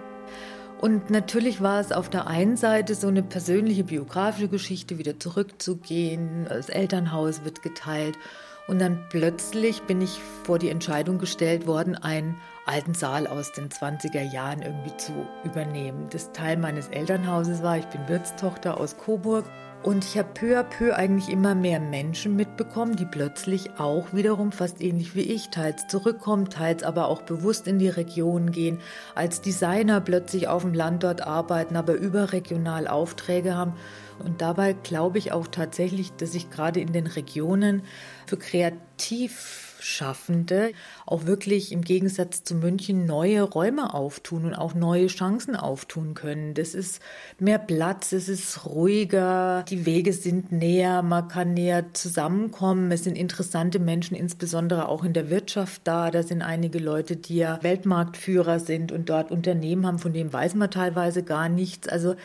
Und 0.81 1.11
natürlich 1.11 1.61
war 1.61 1.79
es 1.79 1.91
auf 1.91 2.09
der 2.09 2.25
einen 2.25 2.57
Seite 2.57 2.95
so 2.95 3.07
eine 3.07 3.21
persönliche 3.21 3.83
biografische 3.83 4.47
Geschichte, 4.47 4.97
wieder 4.97 5.19
zurückzugehen, 5.19 6.45
das 6.49 6.69
Elternhaus 6.69 7.43
wird 7.43 7.61
geteilt 7.61 8.17
und 8.67 8.79
dann 8.79 9.05
plötzlich 9.09 9.83
bin 9.83 10.01
ich 10.01 10.19
vor 10.43 10.59
die 10.59 10.69
Entscheidung 10.69 11.17
gestellt 11.17 11.67
worden, 11.67 11.95
einen 11.95 12.37
alten 12.65 12.93
Saal 12.93 13.27
aus 13.27 13.51
den 13.51 13.69
20er 13.69 14.21
Jahren 14.21 14.61
irgendwie 14.61 14.95
zu 14.97 15.11
übernehmen. 15.43 16.07
Das 16.09 16.31
Teil 16.31 16.57
meines 16.57 16.87
Elternhauses 16.87 17.61
war, 17.61 17.77
ich 17.77 17.85
bin 17.87 18.07
Wirtstochter 18.07 18.79
aus 18.79 18.97
Coburg 18.97 19.45
und 19.83 20.05
ich 20.05 20.17
habe 20.17 20.29
peu 20.33 20.57
à 20.57 20.63
peu 20.63 20.95
eigentlich 20.95 21.29
immer 21.29 21.55
mehr 21.55 21.81
Menschen 21.81 22.37
mitbekommen, 22.37 22.95
die 22.95 23.05
plötzlich 23.05 23.71
auch 23.79 24.13
wiederum 24.13 24.53
fast 24.53 24.81
ähnlich 24.81 25.13
wie 25.13 25.23
ich, 25.23 25.49
teils 25.49 25.87
zurückkommen, 25.87 26.49
teils 26.49 26.83
aber 26.83 27.09
auch 27.09 27.23
bewusst 27.23 27.67
in 27.67 27.79
die 27.79 27.89
Region 27.89 28.51
gehen, 28.51 28.79
als 29.13 29.41
Designer 29.41 29.99
plötzlich 29.99 30.47
auf 30.47 30.61
dem 30.61 30.73
Land 30.73 31.03
dort 31.03 31.21
arbeiten, 31.27 31.75
aber 31.75 31.95
überregional 31.95 32.87
Aufträge 32.87 33.57
haben. 33.57 33.73
Und 34.19 34.41
dabei 34.41 34.73
glaube 34.73 35.17
ich 35.17 35.31
auch 35.31 35.47
tatsächlich, 35.47 36.11
dass 36.13 36.35
ich 36.35 36.49
gerade 36.49 36.79
in 36.79 36.93
den 36.93 37.07
Regionen 37.07 37.83
für 38.25 38.37
kreativ 38.37 39.73
Schaffende 39.83 40.71
auch 41.05 41.25
wirklich 41.25 41.73
im 41.73 41.81
Gegensatz 41.81 42.43
zu 42.43 42.55
München 42.55 43.05
neue 43.05 43.41
Räume 43.41 43.93
auftun 43.93 44.45
und 44.45 44.53
auch 44.53 44.73
neue 44.73 45.07
Chancen 45.07 45.57
auftun 45.57 46.13
können. 46.13 46.53
Das 46.53 46.73
ist 46.73 47.01
mehr 47.37 47.59
Platz, 47.59 48.13
es 48.13 48.29
ist 48.29 48.65
ruhiger, 48.65 49.65
die 49.67 49.85
Wege 49.85 50.13
sind 50.13 50.53
näher, 50.53 51.01
man 51.01 51.27
kann 51.27 51.53
näher 51.53 51.93
zusammenkommen. 51.93 52.91
Es 52.91 53.03
sind 53.03 53.17
interessante 53.17 53.79
Menschen, 53.79 54.15
insbesondere 54.15 54.87
auch 54.87 55.03
in 55.03 55.11
der 55.11 55.29
Wirtschaft 55.29 55.81
da. 55.83 56.11
Da 56.11 56.23
sind 56.23 56.41
einige 56.41 56.79
Leute, 56.79 57.17
die 57.17 57.35
ja 57.35 57.59
Weltmarktführer 57.61 58.59
sind 58.59 58.93
und 58.93 59.09
dort 59.09 59.31
Unternehmen 59.31 59.85
haben, 59.85 59.99
von 59.99 60.13
denen 60.13 60.31
weiß 60.31 60.55
man 60.55 60.71
teilweise 60.71 61.23
gar 61.23 61.49
nichts. 61.49 61.89
Also 61.89 62.15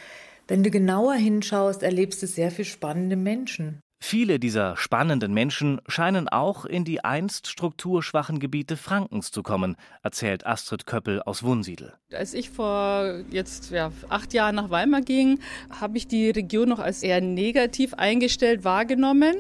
wenn 0.49 0.63
du 0.63 0.71
genauer 0.71 1.15
hinschaust, 1.15 1.83
erlebst 1.83 2.23
du 2.23 2.27
sehr 2.27 2.51
viel 2.51 2.65
spannende 2.65 3.17
Menschen. 3.17 3.81
Viele 4.01 4.39
dieser 4.39 4.77
spannenden 4.77 5.35
Menschen 5.35 5.81
scheinen 5.89 6.29
auch 6.29 6.65
in 6.65 6.85
die 6.85 7.03
einst 7.03 7.49
strukturschwachen 7.49 8.39
Gebiete 8.39 8.77
Frankens 8.77 9.33
zu 9.33 9.43
kommen, 9.43 9.77
erzählt 10.05 10.47
Astrid 10.47 10.87
Köppel 10.87 11.21
aus 11.23 11.43
Wunsiedel. 11.43 11.95
Als 12.13 12.33
ich 12.33 12.49
vor 12.51 13.23
jetzt 13.31 13.73
ja, 13.73 13.91
acht 14.09 14.33
Jahren 14.33 14.55
nach 14.55 14.71
Weimar 14.71 15.01
ging, 15.01 15.41
habe 15.69 15.99
ich 15.99 16.07
die 16.07 16.31
Region 16.31 16.69
noch 16.69 16.79
als 16.79 17.03
eher 17.03 17.21
negativ 17.21 17.93
eingestellt 17.95 18.63
wahrgenommen. 18.65 19.35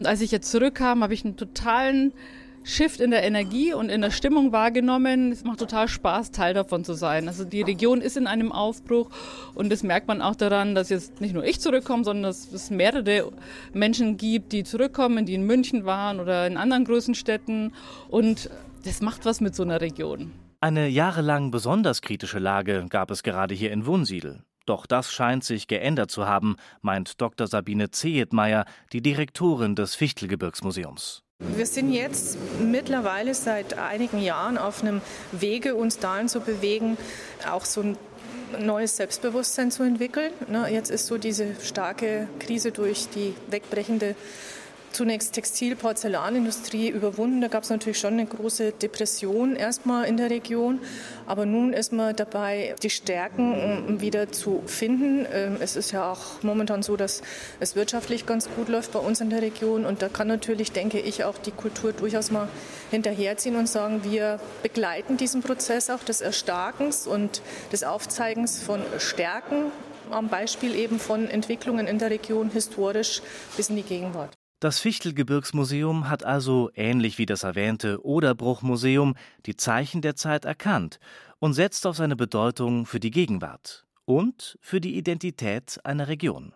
Und 0.00 0.06
als 0.06 0.20
ich 0.20 0.32
jetzt 0.32 0.50
zurückkam, 0.50 1.04
habe 1.04 1.14
ich 1.14 1.24
einen 1.24 1.36
totalen 1.36 2.12
Shift 2.64 3.00
in 3.00 3.10
der 3.10 3.22
Energie 3.24 3.74
und 3.74 3.88
in 3.88 4.00
der 4.00 4.10
Stimmung 4.10 4.52
wahrgenommen. 4.52 5.32
Es 5.32 5.44
macht 5.44 5.58
total 5.58 5.88
Spaß, 5.88 6.30
Teil 6.30 6.54
davon 6.54 6.84
zu 6.84 6.94
sein. 6.94 7.28
Also 7.28 7.44
die 7.44 7.62
Region 7.62 8.00
ist 8.00 8.16
in 8.16 8.26
einem 8.26 8.52
Aufbruch 8.52 9.10
und 9.54 9.70
das 9.70 9.82
merkt 9.82 10.08
man 10.08 10.22
auch 10.22 10.36
daran, 10.36 10.74
dass 10.74 10.88
jetzt 10.88 11.20
nicht 11.20 11.34
nur 11.34 11.44
ich 11.44 11.60
zurückkomme, 11.60 12.04
sondern 12.04 12.24
dass 12.24 12.52
es 12.52 12.70
mehrere 12.70 13.32
Menschen 13.72 14.16
gibt, 14.16 14.52
die 14.52 14.64
zurückkommen, 14.64 15.26
die 15.26 15.34
in 15.34 15.46
München 15.46 15.84
waren 15.84 16.20
oder 16.20 16.46
in 16.46 16.56
anderen 16.56 16.84
größeren 16.84 17.14
Städten 17.14 17.72
und 18.08 18.50
das 18.84 19.00
macht 19.00 19.24
was 19.24 19.40
mit 19.40 19.54
so 19.54 19.62
einer 19.62 19.80
Region. 19.80 20.32
Eine 20.60 20.88
jahrelang 20.88 21.50
besonders 21.50 22.02
kritische 22.02 22.38
Lage 22.38 22.86
gab 22.88 23.10
es 23.10 23.22
gerade 23.22 23.54
hier 23.54 23.72
in 23.72 23.86
Wunsiedel. 23.86 24.44
Doch 24.66 24.86
das 24.86 25.12
scheint 25.12 25.42
sich 25.42 25.66
geändert 25.66 26.10
zu 26.10 26.26
haben, 26.26 26.56
meint 26.82 27.20
Dr. 27.20 27.48
Sabine 27.48 27.90
Zehetmeier, 27.90 28.64
die 28.92 29.02
Direktorin 29.02 29.74
des 29.74 29.96
Fichtelgebirgsmuseums. 29.96 31.24
Wir 31.56 31.66
sind 31.66 31.92
jetzt 31.92 32.38
mittlerweile 32.60 33.34
seit 33.34 33.76
einigen 33.76 34.22
Jahren 34.22 34.56
auf 34.58 34.82
einem 34.82 35.00
Wege, 35.32 35.74
uns 35.74 35.98
dahin 35.98 36.28
zu 36.28 36.40
bewegen, 36.40 36.96
auch 37.50 37.64
so 37.64 37.80
ein 37.82 37.96
neues 38.60 38.96
Selbstbewusstsein 38.96 39.70
zu 39.70 39.82
entwickeln. 39.82 40.32
Ne, 40.48 40.68
jetzt 40.70 40.90
ist 40.90 41.06
so 41.06 41.18
diese 41.18 41.56
starke 41.60 42.28
Krise 42.38 42.70
durch 42.70 43.08
die 43.08 43.34
wegbrechende 43.50 44.14
zunächst 44.92 45.34
Textil-, 45.34 45.76
Porzellanindustrie 45.76 46.88
überwunden. 46.88 47.40
Da 47.40 47.48
gab 47.48 47.64
es 47.64 47.70
natürlich 47.70 47.98
schon 47.98 48.14
eine 48.14 48.26
große 48.26 48.72
Depression 48.72 49.56
erstmal 49.56 50.06
in 50.06 50.16
der 50.16 50.30
Region. 50.30 50.80
Aber 51.26 51.46
nun 51.46 51.72
ist 51.72 51.92
man 51.92 52.14
dabei, 52.14 52.74
die 52.82 52.90
Stärken 52.90 54.00
wieder 54.00 54.30
zu 54.32 54.62
finden. 54.66 55.26
Ähm, 55.32 55.56
es 55.60 55.76
ist 55.76 55.92
ja 55.92 56.10
auch 56.10 56.42
momentan 56.42 56.82
so, 56.82 56.96
dass 56.96 57.22
es 57.60 57.76
wirtschaftlich 57.76 58.26
ganz 58.26 58.48
gut 58.54 58.68
läuft 58.68 58.92
bei 58.92 58.98
uns 58.98 59.20
in 59.20 59.30
der 59.30 59.42
Region. 59.42 59.84
Und 59.84 60.02
da 60.02 60.08
kann 60.08 60.28
natürlich, 60.28 60.72
denke 60.72 61.00
ich, 61.00 61.24
auch 61.24 61.38
die 61.38 61.52
Kultur 61.52 61.92
durchaus 61.92 62.30
mal 62.30 62.48
hinterherziehen 62.90 63.56
und 63.56 63.68
sagen, 63.68 64.02
wir 64.04 64.40
begleiten 64.62 65.16
diesen 65.16 65.42
Prozess 65.42 65.90
auch 65.90 66.02
des 66.02 66.20
Erstarkens 66.20 67.06
und 67.06 67.42
des 67.72 67.84
Aufzeigens 67.84 68.62
von 68.62 68.80
Stärken 68.98 69.72
am 70.10 70.28
Beispiel 70.28 70.74
eben 70.74 70.98
von 70.98 71.28
Entwicklungen 71.28 71.86
in 71.86 71.98
der 71.98 72.10
Region 72.10 72.50
historisch 72.50 73.22
bis 73.56 73.70
in 73.70 73.76
die 73.76 73.82
Gegenwart. 73.82 74.41
Das 74.62 74.78
Fichtelgebirgsmuseum 74.78 76.08
hat 76.08 76.22
also, 76.22 76.70
ähnlich 76.76 77.18
wie 77.18 77.26
das 77.26 77.42
erwähnte 77.42 78.06
Oderbruchmuseum, 78.06 79.16
die 79.44 79.56
Zeichen 79.56 80.02
der 80.02 80.14
Zeit 80.14 80.44
erkannt 80.44 81.00
und 81.40 81.54
setzt 81.54 81.84
auf 81.84 81.96
seine 81.96 82.14
Bedeutung 82.14 82.86
für 82.86 83.00
die 83.00 83.10
Gegenwart 83.10 83.84
und 84.04 84.56
für 84.60 84.80
die 84.80 84.96
Identität 84.96 85.80
einer 85.82 86.06
Region. 86.06 86.54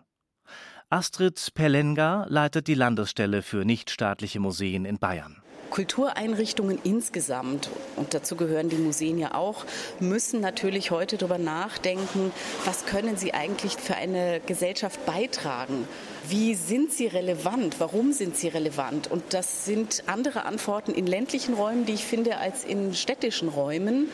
Astrid 0.89 1.49
Pelenga 1.53 2.25
leitet 2.29 2.67
die 2.67 2.75
Landesstelle 2.75 3.41
für 3.41 3.65
nichtstaatliche 3.65 4.39
Museen 4.39 4.85
in 4.85 4.99
Bayern. 4.99 5.41
Kultureinrichtungen 5.69 6.79
insgesamt, 6.85 7.69
und 7.97 8.13
dazu 8.13 8.37
gehören 8.37 8.69
die 8.69 8.77
Museen 8.77 9.19
ja 9.19 9.33
auch, 9.33 9.65
müssen 9.99 10.39
natürlich 10.39 10.91
heute 10.91 11.17
darüber 11.17 11.37
nachdenken, 11.37 12.31
was 12.63 12.85
können 12.85 13.17
sie 13.17 13.33
eigentlich 13.33 13.73
für 13.73 13.95
eine 13.95 14.39
Gesellschaft 14.45 15.05
beitragen? 15.05 15.87
Wie 16.29 16.55
sind 16.55 16.91
sie 16.91 17.07
relevant? 17.07 17.79
Warum 17.79 18.11
sind 18.11 18.35
sie 18.35 18.49
relevant? 18.49 19.09
Und 19.09 19.33
das 19.33 19.63
sind 19.63 20.03
andere 20.07 20.43
Antworten 20.43 20.93
in 20.93 21.07
ländlichen 21.07 21.53
Räumen, 21.53 21.85
die 21.85 21.93
ich 21.93 22.03
finde, 22.03 22.37
als 22.37 22.65
in 22.65 22.93
städtischen 22.93 23.47
Räumen. 23.47 24.09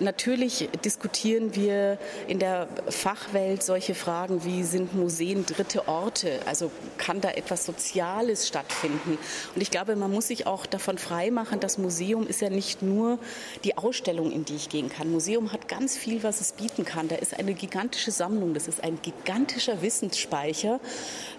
Natürlich 0.00 0.70
diskutieren 0.82 1.54
wir 1.54 1.98
in 2.26 2.38
der 2.38 2.68
Fachwelt 2.88 3.62
solche 3.62 3.94
Fragen 3.94 4.44
wie 4.46 4.62
sind 4.62 4.94
Museen 4.94 5.44
dritte 5.44 5.88
Orte? 5.88 6.40
Also 6.46 6.70
kann 6.96 7.20
da 7.20 7.30
etwas 7.30 7.66
Soziales 7.66 8.48
stattfinden? 8.48 9.18
Und 9.54 9.60
ich 9.60 9.70
glaube, 9.70 9.96
man 9.96 10.10
muss 10.10 10.28
sich 10.28 10.46
auch 10.46 10.64
davon 10.64 10.96
freimachen, 10.96 11.60
das 11.60 11.76
Museum 11.76 12.26
ist 12.26 12.40
ja 12.40 12.48
nicht 12.48 12.80
nur 12.80 13.18
die 13.62 13.76
Ausstellung, 13.76 14.32
in 14.32 14.46
die 14.46 14.56
ich 14.56 14.70
gehen 14.70 14.88
kann. 14.88 15.10
Museum 15.10 15.52
hat 15.52 15.68
ganz 15.68 15.98
viel, 15.98 16.22
was 16.22 16.40
es 16.40 16.52
bieten 16.52 16.86
kann. 16.86 17.08
Da 17.08 17.16
ist 17.16 17.38
eine 17.38 17.52
gigantische 17.52 18.10
Sammlung, 18.10 18.54
das 18.54 18.68
ist 18.68 18.82
ein 18.82 18.98
gigantischer 19.02 19.82
Wissensspeicher, 19.82 20.80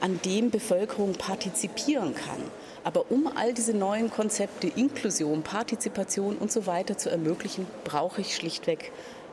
an 0.01 0.19
dem 0.23 0.51
Bevölkerung 0.51 1.13
partizipieren 1.13 2.13
kann. 2.13 2.43
Aber 2.83 3.11
um 3.11 3.27
all 3.35 3.53
diese 3.53 3.73
neuen 3.73 4.09
Konzepte, 4.09 4.67
Inklusion, 4.67 5.43
Partizipation 5.43 6.37
und 6.37 6.51
so 6.51 6.65
weiter 6.65 6.97
zu 6.97 7.09
ermöglichen, 7.09 7.67
brauche 7.83 8.21
ich 8.21 8.35
schlichtweg 8.35 8.91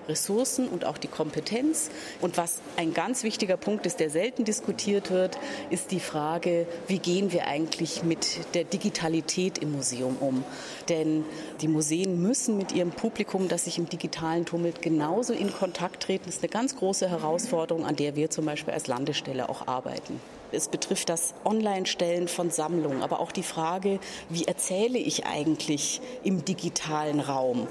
Ressourcen 0.08 0.68
und 0.68 0.84
auch 0.84 0.98
die 0.98 1.08
Kompetenz. 1.08 1.90
Und 2.20 2.36
was 2.36 2.60
ein 2.76 2.94
ganz 2.94 3.22
wichtiger 3.22 3.56
Punkt 3.56 3.86
ist, 3.86 4.00
der 4.00 4.10
selten 4.10 4.44
diskutiert 4.44 5.10
wird, 5.10 5.38
ist 5.70 5.90
die 5.90 6.00
Frage, 6.00 6.66
wie 6.86 6.98
gehen 6.98 7.32
wir 7.32 7.46
eigentlich 7.46 8.02
mit 8.02 8.54
der 8.54 8.64
Digitalität 8.64 9.58
im 9.58 9.72
Museum 9.72 10.16
um? 10.20 10.44
Denn 10.88 11.24
die 11.60 11.68
Museen 11.68 12.20
müssen 12.22 12.56
mit 12.56 12.72
ihrem 12.72 12.90
Publikum, 12.90 13.48
das 13.48 13.64
sich 13.64 13.78
im 13.78 13.88
Digitalen 13.88 14.46
tummelt, 14.46 14.82
genauso 14.82 15.32
in 15.32 15.52
Kontakt 15.52 16.02
treten. 16.02 16.24
Das 16.26 16.36
ist 16.36 16.42
eine 16.42 16.50
ganz 16.50 16.76
große 16.76 17.08
Herausforderung, 17.08 17.84
an 17.84 17.96
der 17.96 18.16
wir 18.16 18.30
zum 18.30 18.46
Beispiel 18.46 18.74
als 18.74 18.86
Landesstelle 18.86 19.48
auch 19.48 19.66
arbeiten. 19.66 20.20
Es 20.50 20.68
betrifft 20.68 21.10
das 21.10 21.34
Online-Stellen 21.44 22.26
von 22.26 22.50
Sammlungen, 22.50 23.02
aber 23.02 23.20
auch 23.20 23.32
die 23.32 23.42
Frage, 23.42 24.00
wie 24.30 24.44
erzähle 24.44 24.98
ich 24.98 25.26
eigentlich 25.26 26.00
im 26.24 26.44
digitalen 26.44 27.20
Raum? 27.20 27.66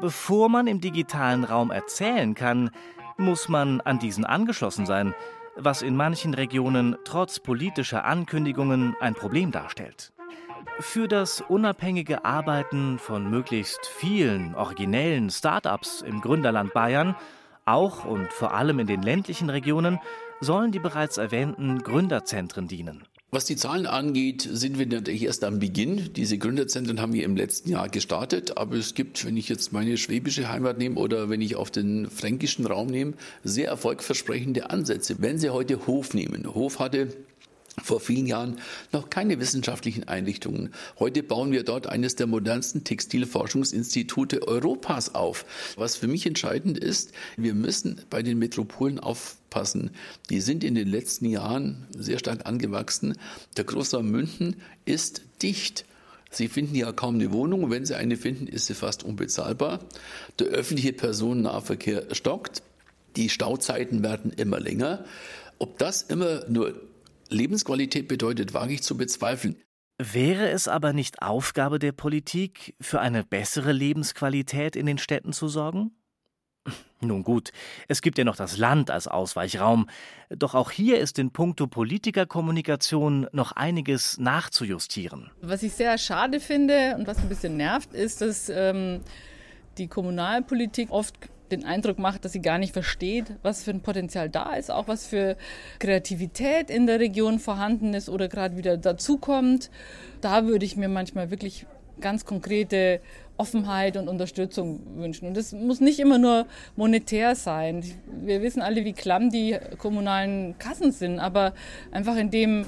Bevor 0.00 0.48
man 0.48 0.66
im 0.66 0.80
digitalen 0.80 1.44
Raum 1.44 1.70
erzählen 1.70 2.34
kann, 2.34 2.70
muss 3.18 3.48
man 3.48 3.80
an 3.82 4.00
diesen 4.00 4.24
angeschlossen 4.24 4.84
sein, 4.84 5.14
was 5.54 5.82
in 5.82 5.94
manchen 5.94 6.34
Regionen 6.34 6.96
trotz 7.04 7.38
politischer 7.38 8.04
Ankündigungen 8.04 8.96
ein 8.98 9.14
Problem 9.14 9.52
darstellt. 9.52 10.12
Für 10.80 11.06
das 11.06 11.40
unabhängige 11.40 12.24
Arbeiten 12.24 12.98
von 12.98 13.30
möglichst 13.30 13.86
vielen 13.86 14.56
originellen 14.56 15.30
Start-ups 15.30 16.02
im 16.02 16.20
Gründerland 16.20 16.72
Bayern 16.72 17.14
Auch 17.64 18.04
und 18.04 18.32
vor 18.32 18.54
allem 18.54 18.80
in 18.80 18.86
den 18.86 19.02
ländlichen 19.02 19.50
Regionen 19.50 20.00
sollen 20.40 20.72
die 20.72 20.80
bereits 20.80 21.16
erwähnten 21.16 21.78
Gründerzentren 21.78 22.66
dienen. 22.66 23.04
Was 23.30 23.46
die 23.46 23.56
Zahlen 23.56 23.86
angeht, 23.86 24.46
sind 24.50 24.78
wir 24.78 24.86
natürlich 24.86 25.24
erst 25.24 25.42
am 25.44 25.58
Beginn. 25.58 26.12
Diese 26.12 26.36
Gründerzentren 26.36 27.00
haben 27.00 27.14
wir 27.14 27.24
im 27.24 27.34
letzten 27.34 27.70
Jahr 27.70 27.88
gestartet, 27.88 28.58
aber 28.58 28.76
es 28.76 28.92
gibt, 28.92 29.24
wenn 29.24 29.38
ich 29.38 29.48
jetzt 29.48 29.72
meine 29.72 29.96
schwäbische 29.96 30.50
Heimat 30.50 30.76
nehme 30.76 31.00
oder 31.00 31.30
wenn 31.30 31.40
ich 31.40 31.56
auf 31.56 31.70
den 31.70 32.10
fränkischen 32.10 32.66
Raum 32.66 32.88
nehme, 32.88 33.14
sehr 33.42 33.68
erfolgversprechende 33.68 34.68
Ansätze. 34.68 35.16
Wenn 35.20 35.38
Sie 35.38 35.48
heute 35.48 35.86
Hof 35.86 36.12
nehmen, 36.12 36.52
Hof 36.52 36.78
hatte 36.78 37.08
vor 37.82 38.00
vielen 38.00 38.26
Jahren 38.26 38.58
noch 38.92 39.08
keine 39.08 39.40
wissenschaftlichen 39.40 40.04
Einrichtungen. 40.04 40.74
Heute 40.98 41.22
bauen 41.22 41.52
wir 41.52 41.62
dort 41.64 41.86
eines 41.86 42.16
der 42.16 42.26
modernsten 42.26 42.84
Textilforschungsinstitute 42.84 44.46
Europas 44.46 45.14
auf. 45.14 45.46
Was 45.76 45.96
für 45.96 46.08
mich 46.08 46.26
entscheidend 46.26 46.78
ist, 46.78 47.12
wir 47.36 47.54
müssen 47.54 48.02
bei 48.10 48.22
den 48.22 48.38
Metropolen 48.38 48.98
aufpassen. 48.98 49.90
Die 50.28 50.40
sind 50.40 50.64
in 50.64 50.74
den 50.74 50.88
letzten 50.88 51.26
Jahren 51.26 51.86
sehr 51.96 52.18
stark 52.18 52.46
angewachsen. 52.46 53.16
Der 53.56 53.64
Großraum 53.64 54.10
München 54.10 54.56
ist 54.84 55.22
dicht. 55.42 55.86
Sie 56.30 56.48
finden 56.48 56.74
ja 56.74 56.92
kaum 56.92 57.16
eine 57.16 57.32
Wohnung. 57.32 57.70
Wenn 57.70 57.84
Sie 57.84 57.94
eine 57.94 58.16
finden, 58.16 58.46
ist 58.46 58.66
sie 58.66 58.74
fast 58.74 59.02
unbezahlbar. 59.02 59.80
Der 60.38 60.48
öffentliche 60.48 60.94
Personennahverkehr 60.94 62.14
stockt. 62.14 62.62
Die 63.16 63.28
Stauzeiten 63.28 64.02
werden 64.02 64.32
immer 64.32 64.58
länger. 64.58 65.04
Ob 65.58 65.78
das 65.78 66.02
immer 66.02 66.48
nur 66.48 66.74
Lebensqualität 67.32 68.08
bedeutet, 68.08 68.54
wage 68.54 68.74
ich 68.74 68.82
zu 68.82 68.96
bezweifeln. 68.96 69.56
Wäre 69.98 70.50
es 70.50 70.68
aber 70.68 70.92
nicht 70.92 71.22
Aufgabe 71.22 71.78
der 71.78 71.92
Politik, 71.92 72.74
für 72.80 73.00
eine 73.00 73.24
bessere 73.24 73.72
Lebensqualität 73.72 74.74
in 74.74 74.86
den 74.86 74.98
Städten 74.98 75.32
zu 75.32 75.48
sorgen? 75.48 75.92
Nun 77.00 77.24
gut, 77.24 77.50
es 77.88 78.02
gibt 78.02 78.18
ja 78.18 78.24
noch 78.24 78.36
das 78.36 78.56
Land 78.56 78.90
als 78.90 79.08
Ausweichraum, 79.08 79.88
doch 80.30 80.54
auch 80.54 80.70
hier 80.70 80.98
ist 81.00 81.18
in 81.18 81.30
puncto 81.30 81.66
Politikerkommunikation 81.66 83.28
noch 83.32 83.52
einiges 83.52 84.18
nachzujustieren. 84.18 85.30
Was 85.40 85.62
ich 85.62 85.72
sehr 85.72 85.98
schade 85.98 86.40
finde 86.40 86.96
und 86.96 87.06
was 87.06 87.18
ein 87.18 87.28
bisschen 87.28 87.56
nervt, 87.56 87.92
ist, 87.92 88.20
dass 88.20 88.48
ähm, 88.48 89.00
die 89.78 89.88
Kommunalpolitik 89.88 90.90
oft 90.90 91.14
den 91.52 91.64
Eindruck 91.64 91.98
macht, 91.98 92.24
dass 92.24 92.32
sie 92.32 92.42
gar 92.42 92.58
nicht 92.58 92.72
versteht, 92.72 93.26
was 93.42 93.62
für 93.62 93.70
ein 93.70 93.80
Potenzial 93.80 94.28
da 94.28 94.54
ist, 94.54 94.70
auch 94.70 94.88
was 94.88 95.06
für 95.06 95.36
Kreativität 95.78 96.70
in 96.70 96.86
der 96.86 96.98
Region 96.98 97.38
vorhanden 97.38 97.94
ist 97.94 98.08
oder 98.08 98.28
gerade 98.28 98.56
wieder 98.56 98.76
dazukommt. 98.76 99.70
Da 100.20 100.46
würde 100.46 100.64
ich 100.64 100.76
mir 100.76 100.88
manchmal 100.88 101.30
wirklich 101.30 101.66
ganz 102.00 102.24
konkrete 102.24 103.00
Offenheit 103.36 103.96
und 103.96 104.08
Unterstützung 104.08 104.80
wünschen. 104.96 105.28
Und 105.28 105.36
das 105.36 105.52
muss 105.52 105.80
nicht 105.80 106.00
immer 106.00 106.18
nur 106.18 106.46
monetär 106.76 107.34
sein. 107.34 107.84
Wir 108.22 108.42
wissen 108.42 108.62
alle, 108.62 108.84
wie 108.84 108.92
klamm 108.92 109.30
die 109.30 109.56
kommunalen 109.78 110.58
Kassen 110.58 110.92
sind, 110.92 111.18
aber 111.18 111.54
einfach 111.90 112.16
indem 112.16 112.62
äh, 112.62 112.64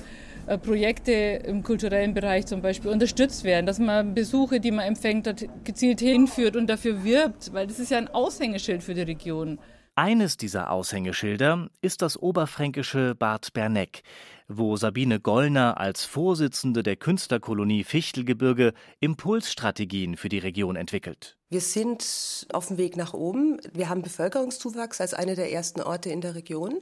Projekte 0.63 1.13
im 1.13 1.63
kulturellen 1.63 2.15
Bereich 2.15 2.47
zum 2.47 2.63
Beispiel 2.63 2.91
unterstützt 2.91 3.45
werden, 3.45 3.67
dass 3.67 3.79
man 3.79 4.15
Besuche, 4.15 4.61
die 4.61 4.71
man 4.71 4.87
empfängt, 4.87 5.47
gezielt 5.65 6.01
hinführt 6.01 6.57
und 6.57 6.67
dafür 6.69 7.05
wirbt, 7.05 7.53
weil 7.53 7.67
das 7.67 7.79
ist 7.79 7.91
ja 7.91 7.99
ein 7.99 8.09
Aushängeschild 8.09 8.83
für 8.83 8.95
die 8.95 9.03
Region. 9.03 9.59
Eines 9.97 10.37
dieser 10.37 10.73
Aushängeschilder 10.73 11.69
ist 11.81 12.03
das 12.03 12.21
oberfränkische 12.21 13.15
Bad 13.15 13.53
Berneck, 13.53 14.03
wo 14.49 14.77
Sabine 14.77 15.21
Gollner 15.21 15.79
als 15.79 16.05
Vorsitzende 16.05 16.83
der 16.83 16.97
Künstlerkolonie 16.97 17.85
Fichtelgebirge 17.85 18.73
Impulsstrategien 18.99 20.17
für 20.17 20.29
die 20.29 20.39
Region 20.39 20.75
entwickelt. 20.75 21.37
Wir 21.49 21.61
sind 21.61 22.49
auf 22.53 22.67
dem 22.67 22.77
Weg 22.77 22.97
nach 22.97 23.15
oben. 23.15 23.61
Wir 23.73 23.89
haben 23.89 24.03
Bevölkerungszuwachs 24.03 25.01
als 25.01 25.15
eine 25.15 25.37
der 25.37 25.53
ersten 25.53 25.81
Orte 25.81 26.11
in 26.11 26.21
der 26.21 26.35
Region 26.35 26.81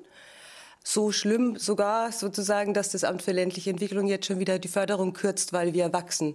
so 0.84 1.12
schlimm 1.12 1.56
sogar 1.56 2.12
sozusagen, 2.12 2.74
dass 2.74 2.90
das 2.90 3.04
Amt 3.04 3.22
für 3.22 3.32
ländliche 3.32 3.70
Entwicklung 3.70 4.06
jetzt 4.06 4.26
schon 4.26 4.38
wieder 4.38 4.58
die 4.58 4.68
Förderung 4.68 5.12
kürzt, 5.12 5.52
weil 5.52 5.74
wir 5.74 5.92
wachsen. 5.92 6.34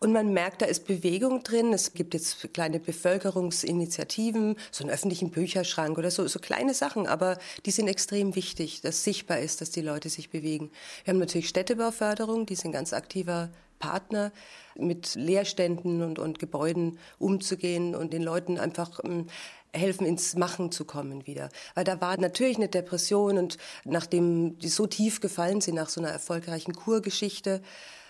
Und 0.00 0.12
man 0.12 0.32
merkt, 0.32 0.60
da 0.60 0.66
ist 0.66 0.86
Bewegung 0.86 1.42
drin. 1.44 1.72
Es 1.72 1.94
gibt 1.94 2.12
jetzt 2.14 2.52
kleine 2.52 2.78
Bevölkerungsinitiativen, 2.78 4.56
so 4.70 4.84
einen 4.84 4.92
öffentlichen 4.92 5.30
Bücherschrank 5.30 5.96
oder 5.96 6.10
so, 6.10 6.26
so 6.26 6.40
kleine 6.40 6.74
Sachen, 6.74 7.06
aber 7.06 7.38
die 7.64 7.70
sind 7.70 7.88
extrem 7.88 8.34
wichtig, 8.34 8.82
dass 8.82 9.04
sichtbar 9.04 9.38
ist, 9.38 9.60
dass 9.60 9.70
die 9.70 9.80
Leute 9.80 10.10
sich 10.10 10.30
bewegen. 10.30 10.70
Wir 11.04 11.12
haben 11.12 11.20
natürlich 11.20 11.48
Städtebauförderung, 11.48 12.44
die 12.44 12.56
sind 12.56 12.72
ganz 12.72 12.92
aktiver 12.92 13.50
Partner, 13.78 14.32
mit 14.76 15.14
Leerständen 15.14 16.02
und, 16.02 16.18
und 16.18 16.38
Gebäuden 16.38 16.98
umzugehen 17.18 17.94
und 17.94 18.12
den 18.12 18.22
Leuten 18.22 18.58
einfach 18.58 19.00
ähm, 19.04 19.28
helfen, 19.74 20.06
ins 20.06 20.36
Machen 20.36 20.72
zu 20.72 20.84
kommen 20.84 21.26
wieder. 21.26 21.50
Weil 21.74 21.84
da 21.84 22.00
war 22.00 22.18
natürlich 22.18 22.56
eine 22.56 22.68
Depression 22.68 23.38
und 23.38 23.58
nachdem 23.84 24.58
die 24.58 24.68
so 24.68 24.86
tief 24.86 25.20
gefallen 25.20 25.60
sind 25.60 25.74
nach 25.74 25.88
so 25.88 26.00
einer 26.00 26.10
erfolgreichen 26.10 26.74
Kurgeschichte, 26.74 27.60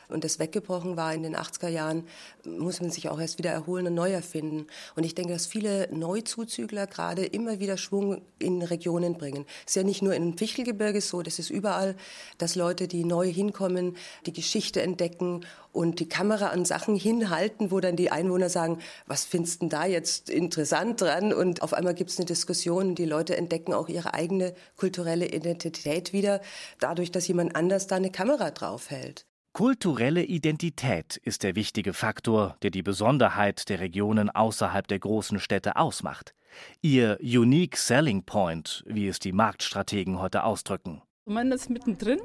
und 0.09 0.25
das 0.25 0.39
weggebrochen 0.39 0.97
war 0.97 1.15
in 1.15 1.23
den 1.23 1.37
80er 1.37 1.69
Jahren, 1.69 2.07
muss 2.45 2.81
man 2.81 2.91
sich 2.91 3.09
auch 3.09 3.21
erst 3.21 3.39
wieder 3.39 3.51
erholen 3.51 3.87
und 3.87 3.95
neu 3.95 4.13
erfinden. 4.13 4.67
Und 4.97 5.05
ich 5.05 5.15
denke, 5.15 5.33
dass 5.33 5.47
viele 5.47 5.89
Neuzuzügler 5.93 6.87
gerade 6.87 7.25
immer 7.25 7.61
wieder 7.61 7.77
Schwung 7.77 8.23
in 8.39 8.63
Regionen 8.63 9.17
bringen. 9.17 9.47
Es 9.65 9.73
ist 9.73 9.77
ja 9.77 9.83
nicht 9.83 10.03
nur 10.03 10.15
im 10.15 10.37
Fichtelgebirge 10.37 11.01
so, 11.01 11.23
das 11.23 11.39
ist 11.39 11.51
überall, 11.51 11.97
dass 12.39 12.55
Leute, 12.55 12.89
die 12.89 13.05
neu 13.05 13.31
hinkommen, 13.31 13.97
die 14.27 14.33
Geschichte 14.33 14.83
entdecken 14.83 15.45
und 15.75 15.99
die 15.99 16.09
Kamera 16.09 16.49
an 16.49 16.65
Sachen 16.65 16.95
hinhalten, 16.95 17.71
wo 17.71 17.81
dann 17.81 17.97
die 17.97 18.11
Einwohner 18.11 18.49
sagen, 18.49 18.79
was 19.07 19.25
findest 19.25 19.63
du 19.63 19.69
da 19.69 19.85
jetzt 19.85 20.31
interessant 20.31 21.01
dran? 21.01 21.33
Und 21.33 21.63
auf 21.63 21.75
einmal 21.75 21.95
gibt 21.95 22.11
es 22.11 22.19
eine 22.19 22.27
Diskussion. 22.27 22.95
Die 22.95 23.05
Leute 23.05 23.37
entdecken 23.37 23.75
auch 23.75 23.89
ihre 23.89 24.15
eigene 24.15 24.55
kulturelle 24.77 25.27
Identität 25.27 26.13
wieder, 26.13 26.41
dadurch, 26.79 27.11
dass 27.11 27.27
jemand 27.27 27.57
anders 27.57 27.89
da 27.89 27.97
eine 27.97 28.11
Kamera 28.11 28.53
draufhält. 28.53 29.27
Kulturelle 29.55 30.25
Identität 30.25 31.17
ist 31.17 31.45
der 31.45 31.55
wichtige 31.55 31.93
Faktor, 31.93 32.57
der 32.63 32.71
die 32.71 32.83
Besonderheit 32.83 33.69
der 33.69 33.79
Regionen 33.79 34.29
außerhalb 34.29 34.89
der 34.89 34.99
großen 34.99 35.39
Städte 35.39 35.77
ausmacht. 35.77 36.35
Ihr 36.83 37.19
Unique 37.21 37.77
Selling 37.77 38.25
Point, 38.25 38.83
wie 38.89 39.07
es 39.07 39.21
die 39.21 39.31
Marktstrategen 39.31 40.19
heute 40.19 40.43
ausdrücken. 40.43 41.03
Man 41.27 41.53
ist 41.53 41.71
mittendrin 41.71 42.19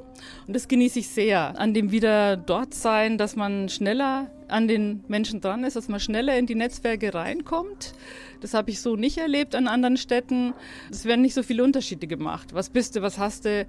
und 0.48 0.56
das 0.56 0.66
genieße 0.66 0.98
ich 0.98 1.08
sehr. 1.08 1.56
An 1.56 1.72
dem 1.72 1.92
wieder 1.92 2.36
dort 2.36 2.74
sein, 2.74 3.16
dass 3.16 3.36
man 3.36 3.68
schneller 3.68 4.28
an 4.48 4.66
den 4.66 5.04
Menschen 5.06 5.40
dran 5.40 5.62
ist, 5.62 5.76
dass 5.76 5.86
man 5.86 6.00
schneller 6.00 6.36
in 6.36 6.46
die 6.46 6.56
Netzwerke 6.56 7.14
reinkommt. 7.14 7.94
Das 8.40 8.54
habe 8.54 8.72
ich 8.72 8.80
so 8.80 8.96
nicht 8.96 9.18
erlebt 9.18 9.54
an 9.54 9.68
anderen 9.68 9.98
Städten. 9.98 10.52
Es 10.90 11.04
werden 11.04 11.22
nicht 11.22 11.34
so 11.34 11.44
viele 11.44 11.62
Unterschiede 11.62 12.08
gemacht. 12.08 12.54
Was 12.54 12.70
bist 12.70 12.96
du, 12.96 13.02
was 13.02 13.18
hast 13.18 13.44
du? 13.44 13.68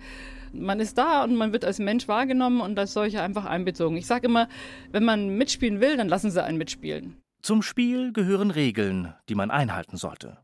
Man 0.54 0.80
ist 0.80 0.98
da 0.98 1.24
und 1.24 1.36
man 1.36 1.54
wird 1.54 1.66
als 1.66 1.80
Mensch 1.80 2.08
wahrgenommen 2.08 2.62
und 2.62 2.78
als 2.78 2.94
solcher 2.94 3.24
einfach 3.24 3.46
einbezogen. 3.46 3.98
Ich 3.98 4.08
sage 4.08 4.28
immer, 4.28 4.48
wenn 4.92 5.04
man 5.04 5.38
mitspielen 5.38 5.82
will, 5.82 5.98
dann 5.98 6.10
lassen 6.10 6.32
Sie 6.32 6.44
einen 6.44 6.58
mitspielen. 6.58 7.18
Zum 7.42 7.62
Spiel 7.62 8.14
gehören 8.14 8.52
Regeln, 8.52 9.14
die 9.30 9.36
man 9.36 9.50
einhalten 9.50 9.98
sollte. 9.98 10.38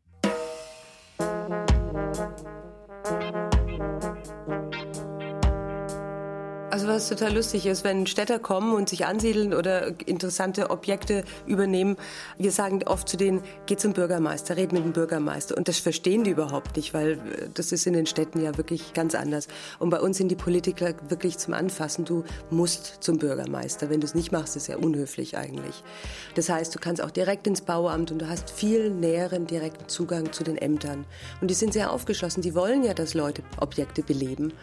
Also 6.77 6.89
was 6.89 7.09
total 7.09 7.33
lustig 7.33 7.65
ist, 7.65 7.83
wenn 7.83 8.05
Städter 8.05 8.37
kommen 8.37 8.75
und 8.75 8.87
sich 8.87 9.07
ansiedeln 9.07 9.55
oder 9.55 9.99
interessante 10.05 10.69
Objekte 10.69 11.23
übernehmen, 11.47 11.97
wir 12.37 12.51
sagen 12.51 12.83
oft 12.85 13.09
zu 13.09 13.17
denen, 13.17 13.41
geh 13.65 13.77
zum 13.77 13.93
Bürgermeister, 13.93 14.57
red 14.57 14.73
mit 14.73 14.83
dem 14.83 14.91
Bürgermeister. 14.91 15.57
Und 15.57 15.67
das 15.67 15.79
verstehen 15.79 16.23
die 16.23 16.29
überhaupt 16.29 16.77
nicht, 16.77 16.93
weil 16.93 17.13
äh, 17.13 17.49
das 17.51 17.71
ist 17.71 17.87
in 17.87 17.93
den 17.93 18.05
Städten 18.05 18.43
ja 18.43 18.55
wirklich 18.57 18.93
ganz 18.93 19.15
anders. 19.15 19.47
Und 19.79 19.89
bei 19.89 19.99
uns 19.99 20.17
sind 20.17 20.29
die 20.29 20.35
Politiker 20.35 20.93
wirklich 21.09 21.39
zum 21.39 21.55
Anfassen. 21.55 22.05
Du 22.05 22.23
musst 22.51 22.97
zum 22.99 23.17
Bürgermeister. 23.17 23.89
Wenn 23.89 23.99
du 23.99 24.05
es 24.05 24.13
nicht 24.13 24.31
machst, 24.31 24.55
ist 24.55 24.67
ja 24.67 24.77
unhöflich 24.77 25.35
eigentlich. 25.35 25.83
Das 26.35 26.47
heißt, 26.47 26.75
du 26.75 26.77
kannst 26.77 27.01
auch 27.01 27.09
direkt 27.09 27.47
ins 27.47 27.61
Bauamt 27.61 28.11
und 28.11 28.19
du 28.19 28.29
hast 28.29 28.51
viel 28.51 28.91
näheren 28.91 29.47
direkten 29.47 29.87
Zugang 29.87 30.31
zu 30.31 30.43
den 30.43 30.59
Ämtern. 30.59 31.05
Und 31.41 31.49
die 31.49 31.55
sind 31.55 31.73
sehr 31.73 31.91
aufgeschlossen. 31.91 32.43
Die 32.43 32.53
wollen 32.53 32.83
ja, 32.83 32.93
dass 32.93 33.15
Leute 33.15 33.41
Objekte 33.59 34.03
beleben. 34.03 34.53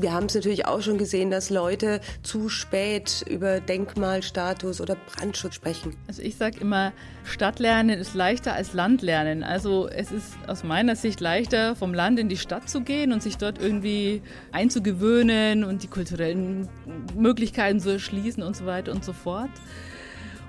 Wir 0.00 0.12
haben 0.12 0.26
es 0.26 0.34
natürlich 0.36 0.64
auch 0.64 0.80
schon 0.80 0.96
gesehen, 0.96 1.32
dass 1.32 1.50
Leute 1.50 2.00
zu 2.22 2.48
spät 2.48 3.24
über 3.28 3.58
Denkmalstatus 3.58 4.80
oder 4.80 4.94
Brandschutz 4.94 5.56
sprechen. 5.56 5.96
Also 6.06 6.22
ich 6.22 6.36
sage 6.36 6.60
immer, 6.60 6.92
Stadtlernen 7.24 7.98
ist 7.98 8.14
leichter 8.14 8.52
als 8.52 8.74
Landlernen. 8.74 9.42
Also 9.42 9.88
es 9.88 10.12
ist 10.12 10.36
aus 10.46 10.62
meiner 10.62 10.94
Sicht 10.94 11.18
leichter, 11.18 11.74
vom 11.74 11.94
Land 11.94 12.20
in 12.20 12.28
die 12.28 12.36
Stadt 12.36 12.70
zu 12.70 12.82
gehen 12.82 13.12
und 13.12 13.24
sich 13.24 13.38
dort 13.38 13.60
irgendwie 13.60 14.22
einzugewöhnen 14.52 15.64
und 15.64 15.82
die 15.82 15.88
kulturellen 15.88 16.68
Möglichkeiten 17.16 17.80
zu 17.80 17.90
erschließen 17.90 18.44
und 18.44 18.54
so 18.54 18.66
weiter 18.66 18.92
und 18.92 19.04
so 19.04 19.12
fort. 19.12 19.50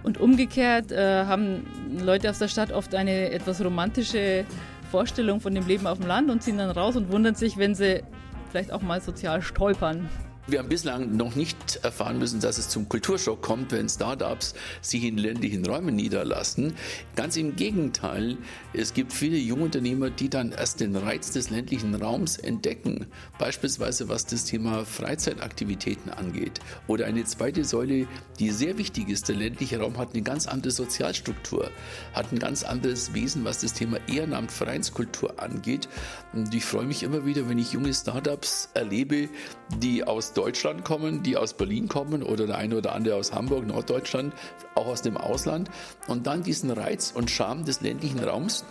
Und 0.03 0.19
umgekehrt 0.19 0.91
äh, 0.91 1.25
haben 1.25 1.65
Leute 1.99 2.29
aus 2.29 2.37
der 2.37 2.49
Stadt 2.49 2.71
oft 2.71 2.93
eine 2.93 3.31
etwas 3.31 3.65
romantische 3.65 4.45
Vorstellung 4.91 5.41
von 5.41 5.55
dem 5.55 5.65
Leben 5.65 5.87
auf 5.87 5.97
dem 5.97 6.07
Land 6.07 6.29
und 6.29 6.43
ziehen 6.43 6.59
dann 6.59 6.69
raus 6.69 6.95
und 6.95 7.11
wundern 7.11 7.33
sich, 7.33 7.57
wenn 7.57 7.73
sie 7.73 8.03
vielleicht 8.49 8.71
auch 8.71 8.81
mal 8.81 9.01
sozial 9.01 9.41
stolpern. 9.41 10.09
Wir 10.49 10.57
haben 10.57 10.69
bislang 10.69 11.15
noch 11.15 11.35
nicht 11.35 11.79
erfahren 11.83 12.17
müssen, 12.17 12.39
dass 12.39 12.57
es 12.57 12.69
zum 12.69 12.89
Kulturschock 12.89 13.39
kommt, 13.39 13.71
wenn 13.71 13.87
Startups 13.87 14.55
sich 14.81 15.03
in 15.03 15.19
ländlichen 15.19 15.63
Räumen 15.63 15.95
niederlassen. 15.95 16.73
Ganz 17.15 17.37
im 17.37 17.55
Gegenteil, 17.55 18.35
es 18.73 18.95
gibt 18.95 19.13
viele 19.13 19.37
Jungunternehmer, 19.37 20.09
die 20.09 20.27
dann 20.27 20.51
erst 20.51 20.79
den 20.79 20.95
Reiz 20.95 21.29
des 21.29 21.51
ländlichen 21.51 21.93
Raums 21.93 22.37
entdecken. 22.37 23.05
Beispielsweise 23.37 24.09
was 24.09 24.25
das 24.25 24.45
Thema 24.45 24.85
Freizeitaktivitäten 24.85 26.11
angeht. 26.11 26.59
Oder 26.87 27.05
eine 27.05 27.25
zweite 27.25 27.63
Säule, 27.63 28.07
die 28.39 28.49
sehr 28.49 28.79
wichtig 28.79 29.09
ist. 29.09 29.29
Der 29.29 29.35
ländliche 29.35 29.79
Raum 29.79 29.99
hat 29.99 30.15
eine 30.15 30.23
ganz 30.23 30.47
andere 30.47 30.71
Sozialstruktur, 30.71 31.69
hat 32.13 32.31
ein 32.31 32.39
ganz 32.39 32.63
anderes 32.63 33.13
Wesen, 33.13 33.45
was 33.45 33.61
das 33.61 33.73
Thema 33.73 33.99
Ehrenamt, 34.07 34.51
Vereinskultur 34.51 35.39
angeht. 35.39 35.87
Und 36.33 36.55
ich 36.55 36.65
freue 36.65 36.85
mich 36.85 37.03
immer 37.03 37.23
wieder, 37.27 37.47
wenn 37.47 37.59
ich 37.59 37.73
junge 37.73 37.93
Startups 37.93 38.69
erlebe, 38.73 39.29
die 39.77 40.03
aus 40.03 40.33
Deutschland 40.39 40.85
kommen, 40.85 41.21
die 41.21 41.35
aus 41.35 41.53
Berlin 41.53 41.89
kommen 41.89 42.23
oder 42.23 42.47
der 42.47 42.57
eine 42.57 42.77
oder 42.77 42.95
andere 42.95 43.15
aus 43.15 43.33
Hamburg, 43.33 43.67
Norddeutschland, 43.67 44.33
auch 44.73 44.87
aus 44.87 45.01
dem 45.01 45.17
Ausland 45.17 45.69
und 46.07 46.27
dann 46.27 46.43
diesen 46.43 46.71
Reiz 46.71 47.11
und 47.13 47.29
Charme 47.29 47.65
des 47.65 47.81
ländlichen 47.81 48.19
Raums 48.19 48.63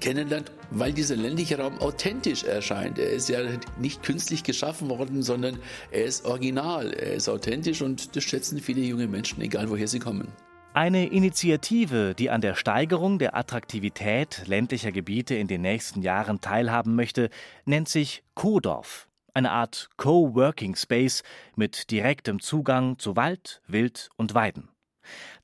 kennenlernt, 0.00 0.50
weil 0.70 0.94
dieser 0.94 1.16
ländliche 1.16 1.58
Raum 1.58 1.78
authentisch 1.78 2.44
erscheint. 2.44 2.98
Er 2.98 3.10
ist 3.10 3.28
ja 3.28 3.40
nicht 3.78 4.02
künstlich 4.02 4.44
geschaffen 4.44 4.88
worden, 4.88 5.22
sondern 5.22 5.58
er 5.90 6.04
ist 6.04 6.24
original, 6.24 6.90
er 6.94 7.12
ist 7.12 7.28
authentisch 7.28 7.82
und 7.82 8.16
das 8.16 8.24
schätzen 8.24 8.58
viele 8.58 8.80
junge 8.80 9.06
Menschen, 9.06 9.42
egal 9.42 9.68
woher 9.68 9.88
sie 9.88 9.98
kommen. 9.98 10.28
Eine 10.72 11.06
Initiative, 11.06 12.14
die 12.18 12.30
an 12.30 12.40
der 12.40 12.54
Steigerung 12.54 13.18
der 13.18 13.36
Attraktivität 13.36 14.44
ländlicher 14.46 14.90
Gebiete 14.90 15.34
in 15.34 15.48
den 15.48 15.60
nächsten 15.60 16.00
Jahren 16.00 16.40
teilhaben 16.40 16.94
möchte, 16.94 17.28
nennt 17.66 17.90
sich 17.90 18.22
Kodorf 18.34 19.09
eine 19.34 19.50
Art 19.50 19.88
Co-Working 19.96 20.76
Space 20.76 21.22
mit 21.56 21.90
direktem 21.90 22.40
Zugang 22.40 22.98
zu 22.98 23.16
Wald, 23.16 23.62
Wild 23.66 24.08
und 24.16 24.34
Weiden. 24.34 24.68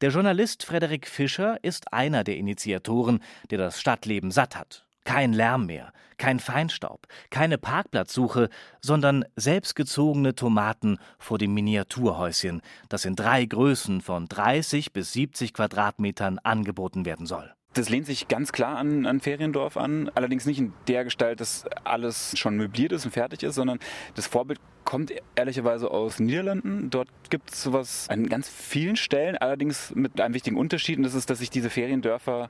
Der 0.00 0.10
Journalist 0.10 0.64
Frederik 0.64 1.06
Fischer 1.06 1.62
ist 1.62 1.92
einer 1.92 2.24
der 2.24 2.36
Initiatoren, 2.36 3.22
der 3.50 3.58
das 3.58 3.80
Stadtleben 3.80 4.30
satt 4.30 4.56
hat. 4.56 4.86
Kein 5.04 5.32
Lärm 5.32 5.66
mehr, 5.66 5.92
kein 6.18 6.40
Feinstaub, 6.40 7.06
keine 7.30 7.58
Parkplatzsuche, 7.58 8.48
sondern 8.80 9.24
selbstgezogene 9.36 10.34
Tomaten 10.34 10.98
vor 11.18 11.38
dem 11.38 11.54
Miniaturhäuschen, 11.54 12.60
das 12.88 13.04
in 13.04 13.14
drei 13.14 13.44
Größen 13.44 14.00
von 14.00 14.26
30 14.26 14.92
bis 14.92 15.12
70 15.12 15.54
Quadratmetern 15.54 16.40
angeboten 16.40 17.04
werden 17.04 17.26
soll. 17.26 17.54
Das 17.76 17.90
lehnt 17.90 18.06
sich 18.06 18.28
ganz 18.28 18.52
klar 18.52 18.78
an, 18.78 19.06
an 19.06 19.20
Feriendorf 19.20 19.76
an, 19.76 20.10
allerdings 20.14 20.46
nicht 20.46 20.58
in 20.58 20.72
der 20.88 21.04
Gestalt, 21.04 21.40
dass 21.40 21.64
alles 21.84 22.36
schon 22.38 22.56
möbliert 22.56 22.92
ist 22.92 23.04
und 23.04 23.10
fertig 23.10 23.42
ist, 23.42 23.54
sondern 23.54 23.78
das 24.14 24.26
Vorbild 24.26 24.58
kommt 24.84 25.12
ehrlicherweise 25.34 25.90
aus 25.90 26.16
den 26.16 26.26
Niederlanden. 26.26 26.88
Dort 26.90 27.08
gibt 27.28 27.50
es 27.50 27.62
sowas 27.62 28.06
an 28.08 28.28
ganz 28.28 28.48
vielen 28.48 28.96
Stellen, 28.96 29.36
allerdings 29.36 29.94
mit 29.94 30.20
einem 30.20 30.34
wichtigen 30.34 30.56
Unterschied, 30.56 30.96
und 30.96 31.02
das 31.02 31.14
ist, 31.14 31.28
dass 31.28 31.40
sich 31.40 31.50
diese 31.50 31.68
Feriendörfer 31.68 32.48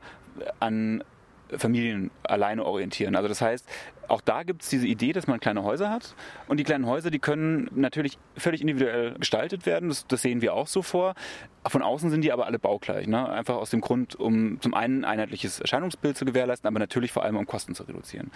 an 0.61 1.03
Familien 1.51 2.11
alleine 2.23 2.65
orientieren. 2.65 3.17
Also 3.17 3.29
das 3.29 3.41
heißt, 3.41 3.67
auch 4.09 4.21
da 4.21 4.43
gibt 4.43 4.63
es 4.63 4.69
diese 4.69 4.87
Idee, 4.87 5.13
dass 5.13 5.27
man 5.27 5.41
kleine 5.41 5.63
Häuser 5.63 5.91
hat. 5.91 6.15
Und 6.49 6.59
die 6.59 6.65
kleinen 6.65 6.87
Häuser, 6.87 7.11
die 7.11 7.19
können 7.19 7.71
natürlich 7.75 8.19
völlig 8.37 8.61
individuell 8.61 9.15
gestaltet 9.15 9.67
werden. 9.67 9.89
Das, 9.89 10.07
das 10.07 10.23
sehen 10.23 10.41
wir 10.41 10.55
auch 10.55 10.67
so 10.67 10.83
vor. 10.83 11.15
Von 11.67 11.83
außen 11.83 12.11
sind 12.11 12.23
die 12.23 12.33
aber 12.33 12.47
alle 12.47 12.59
baugleich. 12.59 13.09
Ne? 13.09 13.29
Einfach 13.29 13.57
aus 13.57 13.71
dem 13.71 13.81
Grund, 13.81 14.15
um 14.15 14.61
zum 14.61 14.75
einen 14.75 15.05
ein 15.05 15.17
einheitliches 15.17 15.61
Erscheinungsbild 15.61 16.17
zu 16.17 16.25
gewährleisten, 16.25 16.69
aber 16.69 16.79
natürlich 16.79 17.11
vor 17.11 17.25
allem 17.25 17.37
um 17.37 17.47
Kosten 17.47 17.75
zu 17.75 17.83
reduzieren. 17.83 18.31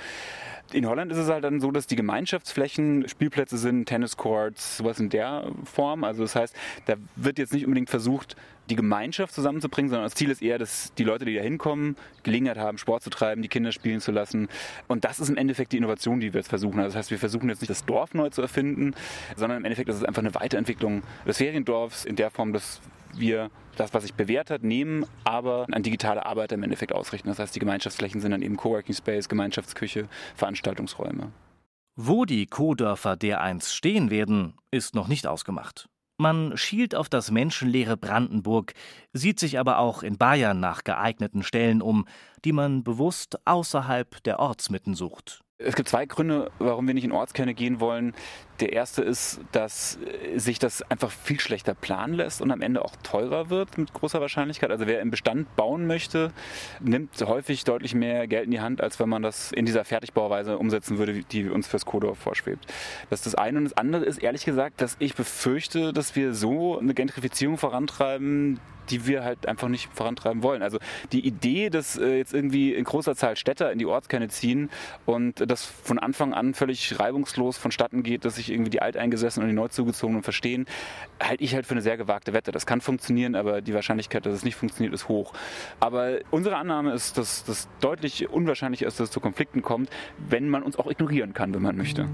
In 0.72 0.86
Holland 0.86 1.12
ist 1.12 1.18
es 1.18 1.28
halt 1.28 1.44
dann 1.44 1.60
so, 1.60 1.70
dass 1.70 1.86
die 1.86 1.96
Gemeinschaftsflächen 1.96 3.08
Spielplätze 3.08 3.58
sind, 3.58 3.86
Tenniscourts, 3.86 4.78
sowas 4.78 4.98
in 4.98 5.10
der 5.10 5.50
Form. 5.64 6.04
Also 6.04 6.22
das 6.22 6.34
heißt, 6.34 6.56
da 6.86 6.94
wird 7.16 7.38
jetzt 7.38 7.52
nicht 7.52 7.66
unbedingt 7.66 7.90
versucht, 7.90 8.36
die 8.70 8.76
Gemeinschaft 8.76 9.34
zusammenzubringen, 9.34 9.90
sondern 9.90 10.06
das 10.06 10.14
Ziel 10.14 10.30
ist 10.30 10.42
eher, 10.42 10.58
dass 10.58 10.94
die 10.94 11.04
Leute, 11.04 11.24
die 11.24 11.34
da 11.34 11.42
hinkommen, 11.42 11.96
Gelegenheit 12.22 12.58
haben, 12.58 12.78
Sport 12.78 13.02
zu 13.02 13.10
treiben, 13.10 13.42
die 13.42 13.48
Kinder 13.48 13.72
spielen 13.72 14.00
zu 14.00 14.12
lassen. 14.12 14.48
Und 14.86 15.04
das 15.04 15.18
ist 15.18 15.28
im 15.28 15.36
Endeffekt 15.36 15.59
die 15.68 15.76
Innovation, 15.76 16.20
die 16.20 16.32
wir 16.32 16.40
jetzt 16.40 16.48
versuchen. 16.48 16.78
Also 16.78 16.88
das 16.88 16.96
heißt, 16.96 17.10
wir 17.10 17.18
versuchen 17.18 17.48
jetzt 17.48 17.60
nicht 17.60 17.70
das 17.70 17.84
Dorf 17.84 18.14
neu 18.14 18.30
zu 18.30 18.42
erfinden, 18.42 18.94
sondern 19.36 19.58
im 19.58 19.64
Endeffekt 19.64 19.88
ist 19.88 19.96
es 19.96 20.04
einfach 20.04 20.22
eine 20.22 20.34
Weiterentwicklung 20.34 21.02
des 21.26 21.36
Feriendorfs 21.36 22.04
in 22.04 22.16
der 22.16 22.30
Form, 22.30 22.52
dass 22.52 22.80
wir 23.14 23.50
das, 23.76 23.94
was 23.94 24.02
sich 24.02 24.14
bewährt 24.14 24.50
hat, 24.50 24.62
nehmen, 24.62 25.06
aber 25.24 25.66
an 25.70 25.82
digitale 25.82 26.24
Arbeit 26.26 26.52
im 26.52 26.62
Endeffekt 26.62 26.92
ausrichten. 26.92 27.28
Das 27.28 27.38
heißt, 27.38 27.54
die 27.54 27.60
Gemeinschaftsflächen 27.60 28.20
sind 28.20 28.30
dann 28.30 28.42
eben 28.42 28.56
Coworking 28.56 28.94
Space, 28.94 29.28
Gemeinschaftsküche, 29.28 30.08
Veranstaltungsräume. 30.34 31.32
Wo 31.96 32.24
die 32.24 32.46
Co-Dörfer 32.46 33.16
dereinst 33.16 33.74
stehen 33.74 34.10
werden, 34.10 34.54
ist 34.70 34.94
noch 34.94 35.08
nicht 35.08 35.26
ausgemacht. 35.26 35.88
Man 36.20 36.56
schielt 36.58 36.94
auf 36.94 37.08
das 37.08 37.30
menschenleere 37.30 37.96
Brandenburg, 37.96 38.74
sieht 39.14 39.40
sich 39.40 39.58
aber 39.58 39.78
auch 39.78 40.02
in 40.02 40.18
Bayern 40.18 40.60
nach 40.60 40.84
geeigneten 40.84 41.42
Stellen 41.42 41.80
um, 41.80 42.06
die 42.44 42.52
man 42.52 42.84
bewusst 42.84 43.38
außerhalb 43.46 44.22
der 44.24 44.38
Ortsmitten 44.38 44.94
sucht. 44.94 45.42
Es 45.62 45.76
gibt 45.76 45.90
zwei 45.90 46.06
Gründe, 46.06 46.50
warum 46.58 46.86
wir 46.86 46.94
nicht 46.94 47.04
in 47.04 47.12
Ortskerne 47.12 47.52
gehen 47.52 47.80
wollen. 47.80 48.14
Der 48.60 48.72
erste 48.72 49.02
ist, 49.02 49.40
dass 49.52 49.98
sich 50.34 50.58
das 50.58 50.82
einfach 50.90 51.10
viel 51.10 51.38
schlechter 51.38 51.74
planen 51.74 52.14
lässt 52.14 52.40
und 52.40 52.50
am 52.50 52.62
Ende 52.62 52.82
auch 52.82 52.96
teurer 53.02 53.50
wird 53.50 53.76
mit 53.76 53.92
großer 53.92 54.22
Wahrscheinlichkeit. 54.22 54.70
Also 54.70 54.86
wer 54.86 55.00
im 55.00 55.10
Bestand 55.10 55.54
bauen 55.56 55.86
möchte, 55.86 56.32
nimmt 56.80 57.20
häufig 57.20 57.64
deutlich 57.64 57.94
mehr 57.94 58.26
Geld 58.26 58.46
in 58.46 58.52
die 58.52 58.60
Hand, 58.60 58.80
als 58.80 58.98
wenn 59.00 59.10
man 59.10 59.22
das 59.22 59.52
in 59.52 59.66
dieser 59.66 59.84
Fertigbauweise 59.84 60.56
umsetzen 60.56 60.96
würde, 60.96 61.22
die 61.24 61.48
uns 61.50 61.66
fürs 61.66 61.84
Kodorf 61.84 62.18
vorschwebt. 62.18 62.66
Das 63.10 63.20
ist 63.20 63.26
das 63.26 63.34
eine. 63.34 63.58
Und 63.58 63.64
das 63.64 63.76
andere 63.76 64.04
ist 64.06 64.18
ehrlich 64.18 64.46
gesagt, 64.46 64.80
dass 64.80 64.96
ich 64.98 65.14
befürchte, 65.14 65.92
dass 65.92 66.16
wir 66.16 66.32
so 66.32 66.78
eine 66.78 66.94
Gentrifizierung 66.94 67.58
vorantreiben, 67.58 68.60
die 68.90 69.06
wir 69.06 69.24
halt 69.24 69.46
einfach 69.46 69.68
nicht 69.68 69.88
vorantreiben 69.92 70.42
wollen. 70.42 70.62
Also 70.62 70.78
die 71.12 71.26
Idee, 71.26 71.70
dass 71.70 71.96
äh, 71.96 72.16
jetzt 72.16 72.34
irgendwie 72.34 72.74
in 72.74 72.84
großer 72.84 73.14
Zahl 73.14 73.36
Städter 73.36 73.72
in 73.72 73.78
die 73.78 73.86
Ortskerne 73.86 74.28
ziehen 74.28 74.70
und 75.06 75.48
das 75.50 75.64
von 75.64 75.98
Anfang 75.98 76.34
an 76.34 76.54
völlig 76.54 76.98
reibungslos 76.98 77.56
vonstatten 77.56 78.02
geht, 78.02 78.24
dass 78.24 78.36
sich 78.36 78.50
irgendwie 78.50 78.70
die 78.70 78.82
Alteingesessenen 78.82 79.48
und 79.48 79.54
die 79.54 79.60
Neuzugezogenen 79.60 80.22
verstehen, 80.22 80.66
halte 81.20 81.42
ich 81.44 81.54
halt 81.54 81.66
für 81.66 81.72
eine 81.72 81.82
sehr 81.82 81.96
gewagte 81.96 82.32
Wette. 82.32 82.52
Das 82.52 82.66
kann 82.66 82.80
funktionieren, 82.80 83.34
aber 83.34 83.60
die 83.60 83.74
Wahrscheinlichkeit, 83.74 84.26
dass 84.26 84.34
es 84.34 84.44
nicht 84.44 84.56
funktioniert, 84.56 84.94
ist 84.94 85.08
hoch. 85.08 85.32
Aber 85.78 86.18
unsere 86.30 86.56
Annahme 86.56 86.92
ist, 86.92 87.18
dass 87.18 87.44
das 87.44 87.68
deutlich 87.80 88.28
unwahrscheinlicher 88.28 88.86
ist, 88.86 89.00
dass 89.00 89.08
es 89.08 89.12
zu 89.12 89.20
Konflikten 89.20 89.62
kommt, 89.62 89.90
wenn 90.18 90.48
man 90.48 90.62
uns 90.62 90.78
auch 90.78 90.90
ignorieren 90.90 91.34
kann, 91.34 91.54
wenn 91.54 91.62
man 91.62 91.76
möchte. 91.76 92.08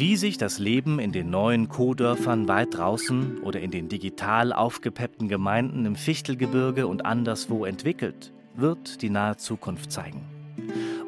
Wie 0.00 0.16
sich 0.16 0.38
das 0.38 0.58
Leben 0.58 0.98
in 0.98 1.12
den 1.12 1.28
neuen 1.28 1.68
Co-Dörfern 1.68 2.48
weit 2.48 2.72
draußen 2.72 3.42
oder 3.42 3.60
in 3.60 3.70
den 3.70 3.90
digital 3.90 4.54
aufgepeppten 4.54 5.28
Gemeinden 5.28 5.84
im 5.84 5.94
Fichtelgebirge 5.94 6.86
und 6.86 7.04
anderswo 7.04 7.66
entwickelt, 7.66 8.32
wird 8.54 9.02
die 9.02 9.10
nahe 9.10 9.36
Zukunft 9.36 9.92
zeigen. 9.92 10.24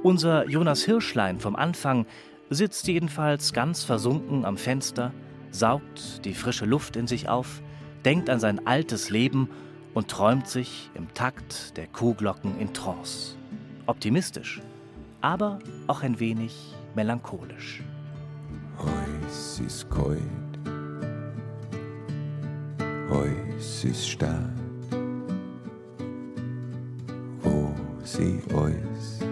Unser 0.02 0.46
Jonas 0.46 0.82
Hirschlein 0.84 1.40
vom 1.40 1.56
Anfang 1.56 2.04
sitzt 2.50 2.86
jedenfalls 2.86 3.54
ganz 3.54 3.82
versunken 3.82 4.44
am 4.44 4.58
Fenster, 4.58 5.14
saugt 5.52 6.26
die 6.26 6.34
frische 6.34 6.66
Luft 6.66 6.94
in 6.96 7.06
sich 7.06 7.30
auf, 7.30 7.62
denkt 8.04 8.28
an 8.28 8.40
sein 8.40 8.66
altes 8.66 9.08
Leben 9.08 9.48
und 9.94 10.08
träumt 10.08 10.48
sich 10.48 10.90
im 10.92 11.14
Takt 11.14 11.78
der 11.78 11.86
Kuhglocken 11.86 12.60
in 12.60 12.74
Trance. 12.74 13.38
Optimistisch, 13.86 14.60
aber 15.22 15.60
auch 15.86 16.02
ein 16.02 16.20
wenig 16.20 16.74
melancholisch. 16.94 17.82
Heus 18.78 19.60
ist 19.66 19.90
kalt, 19.90 20.18
Heus 23.10 23.84
ist 23.84 24.08
stark, 24.08 24.50
wo 27.42 27.74
sie 28.04 28.40
alles 28.54 29.31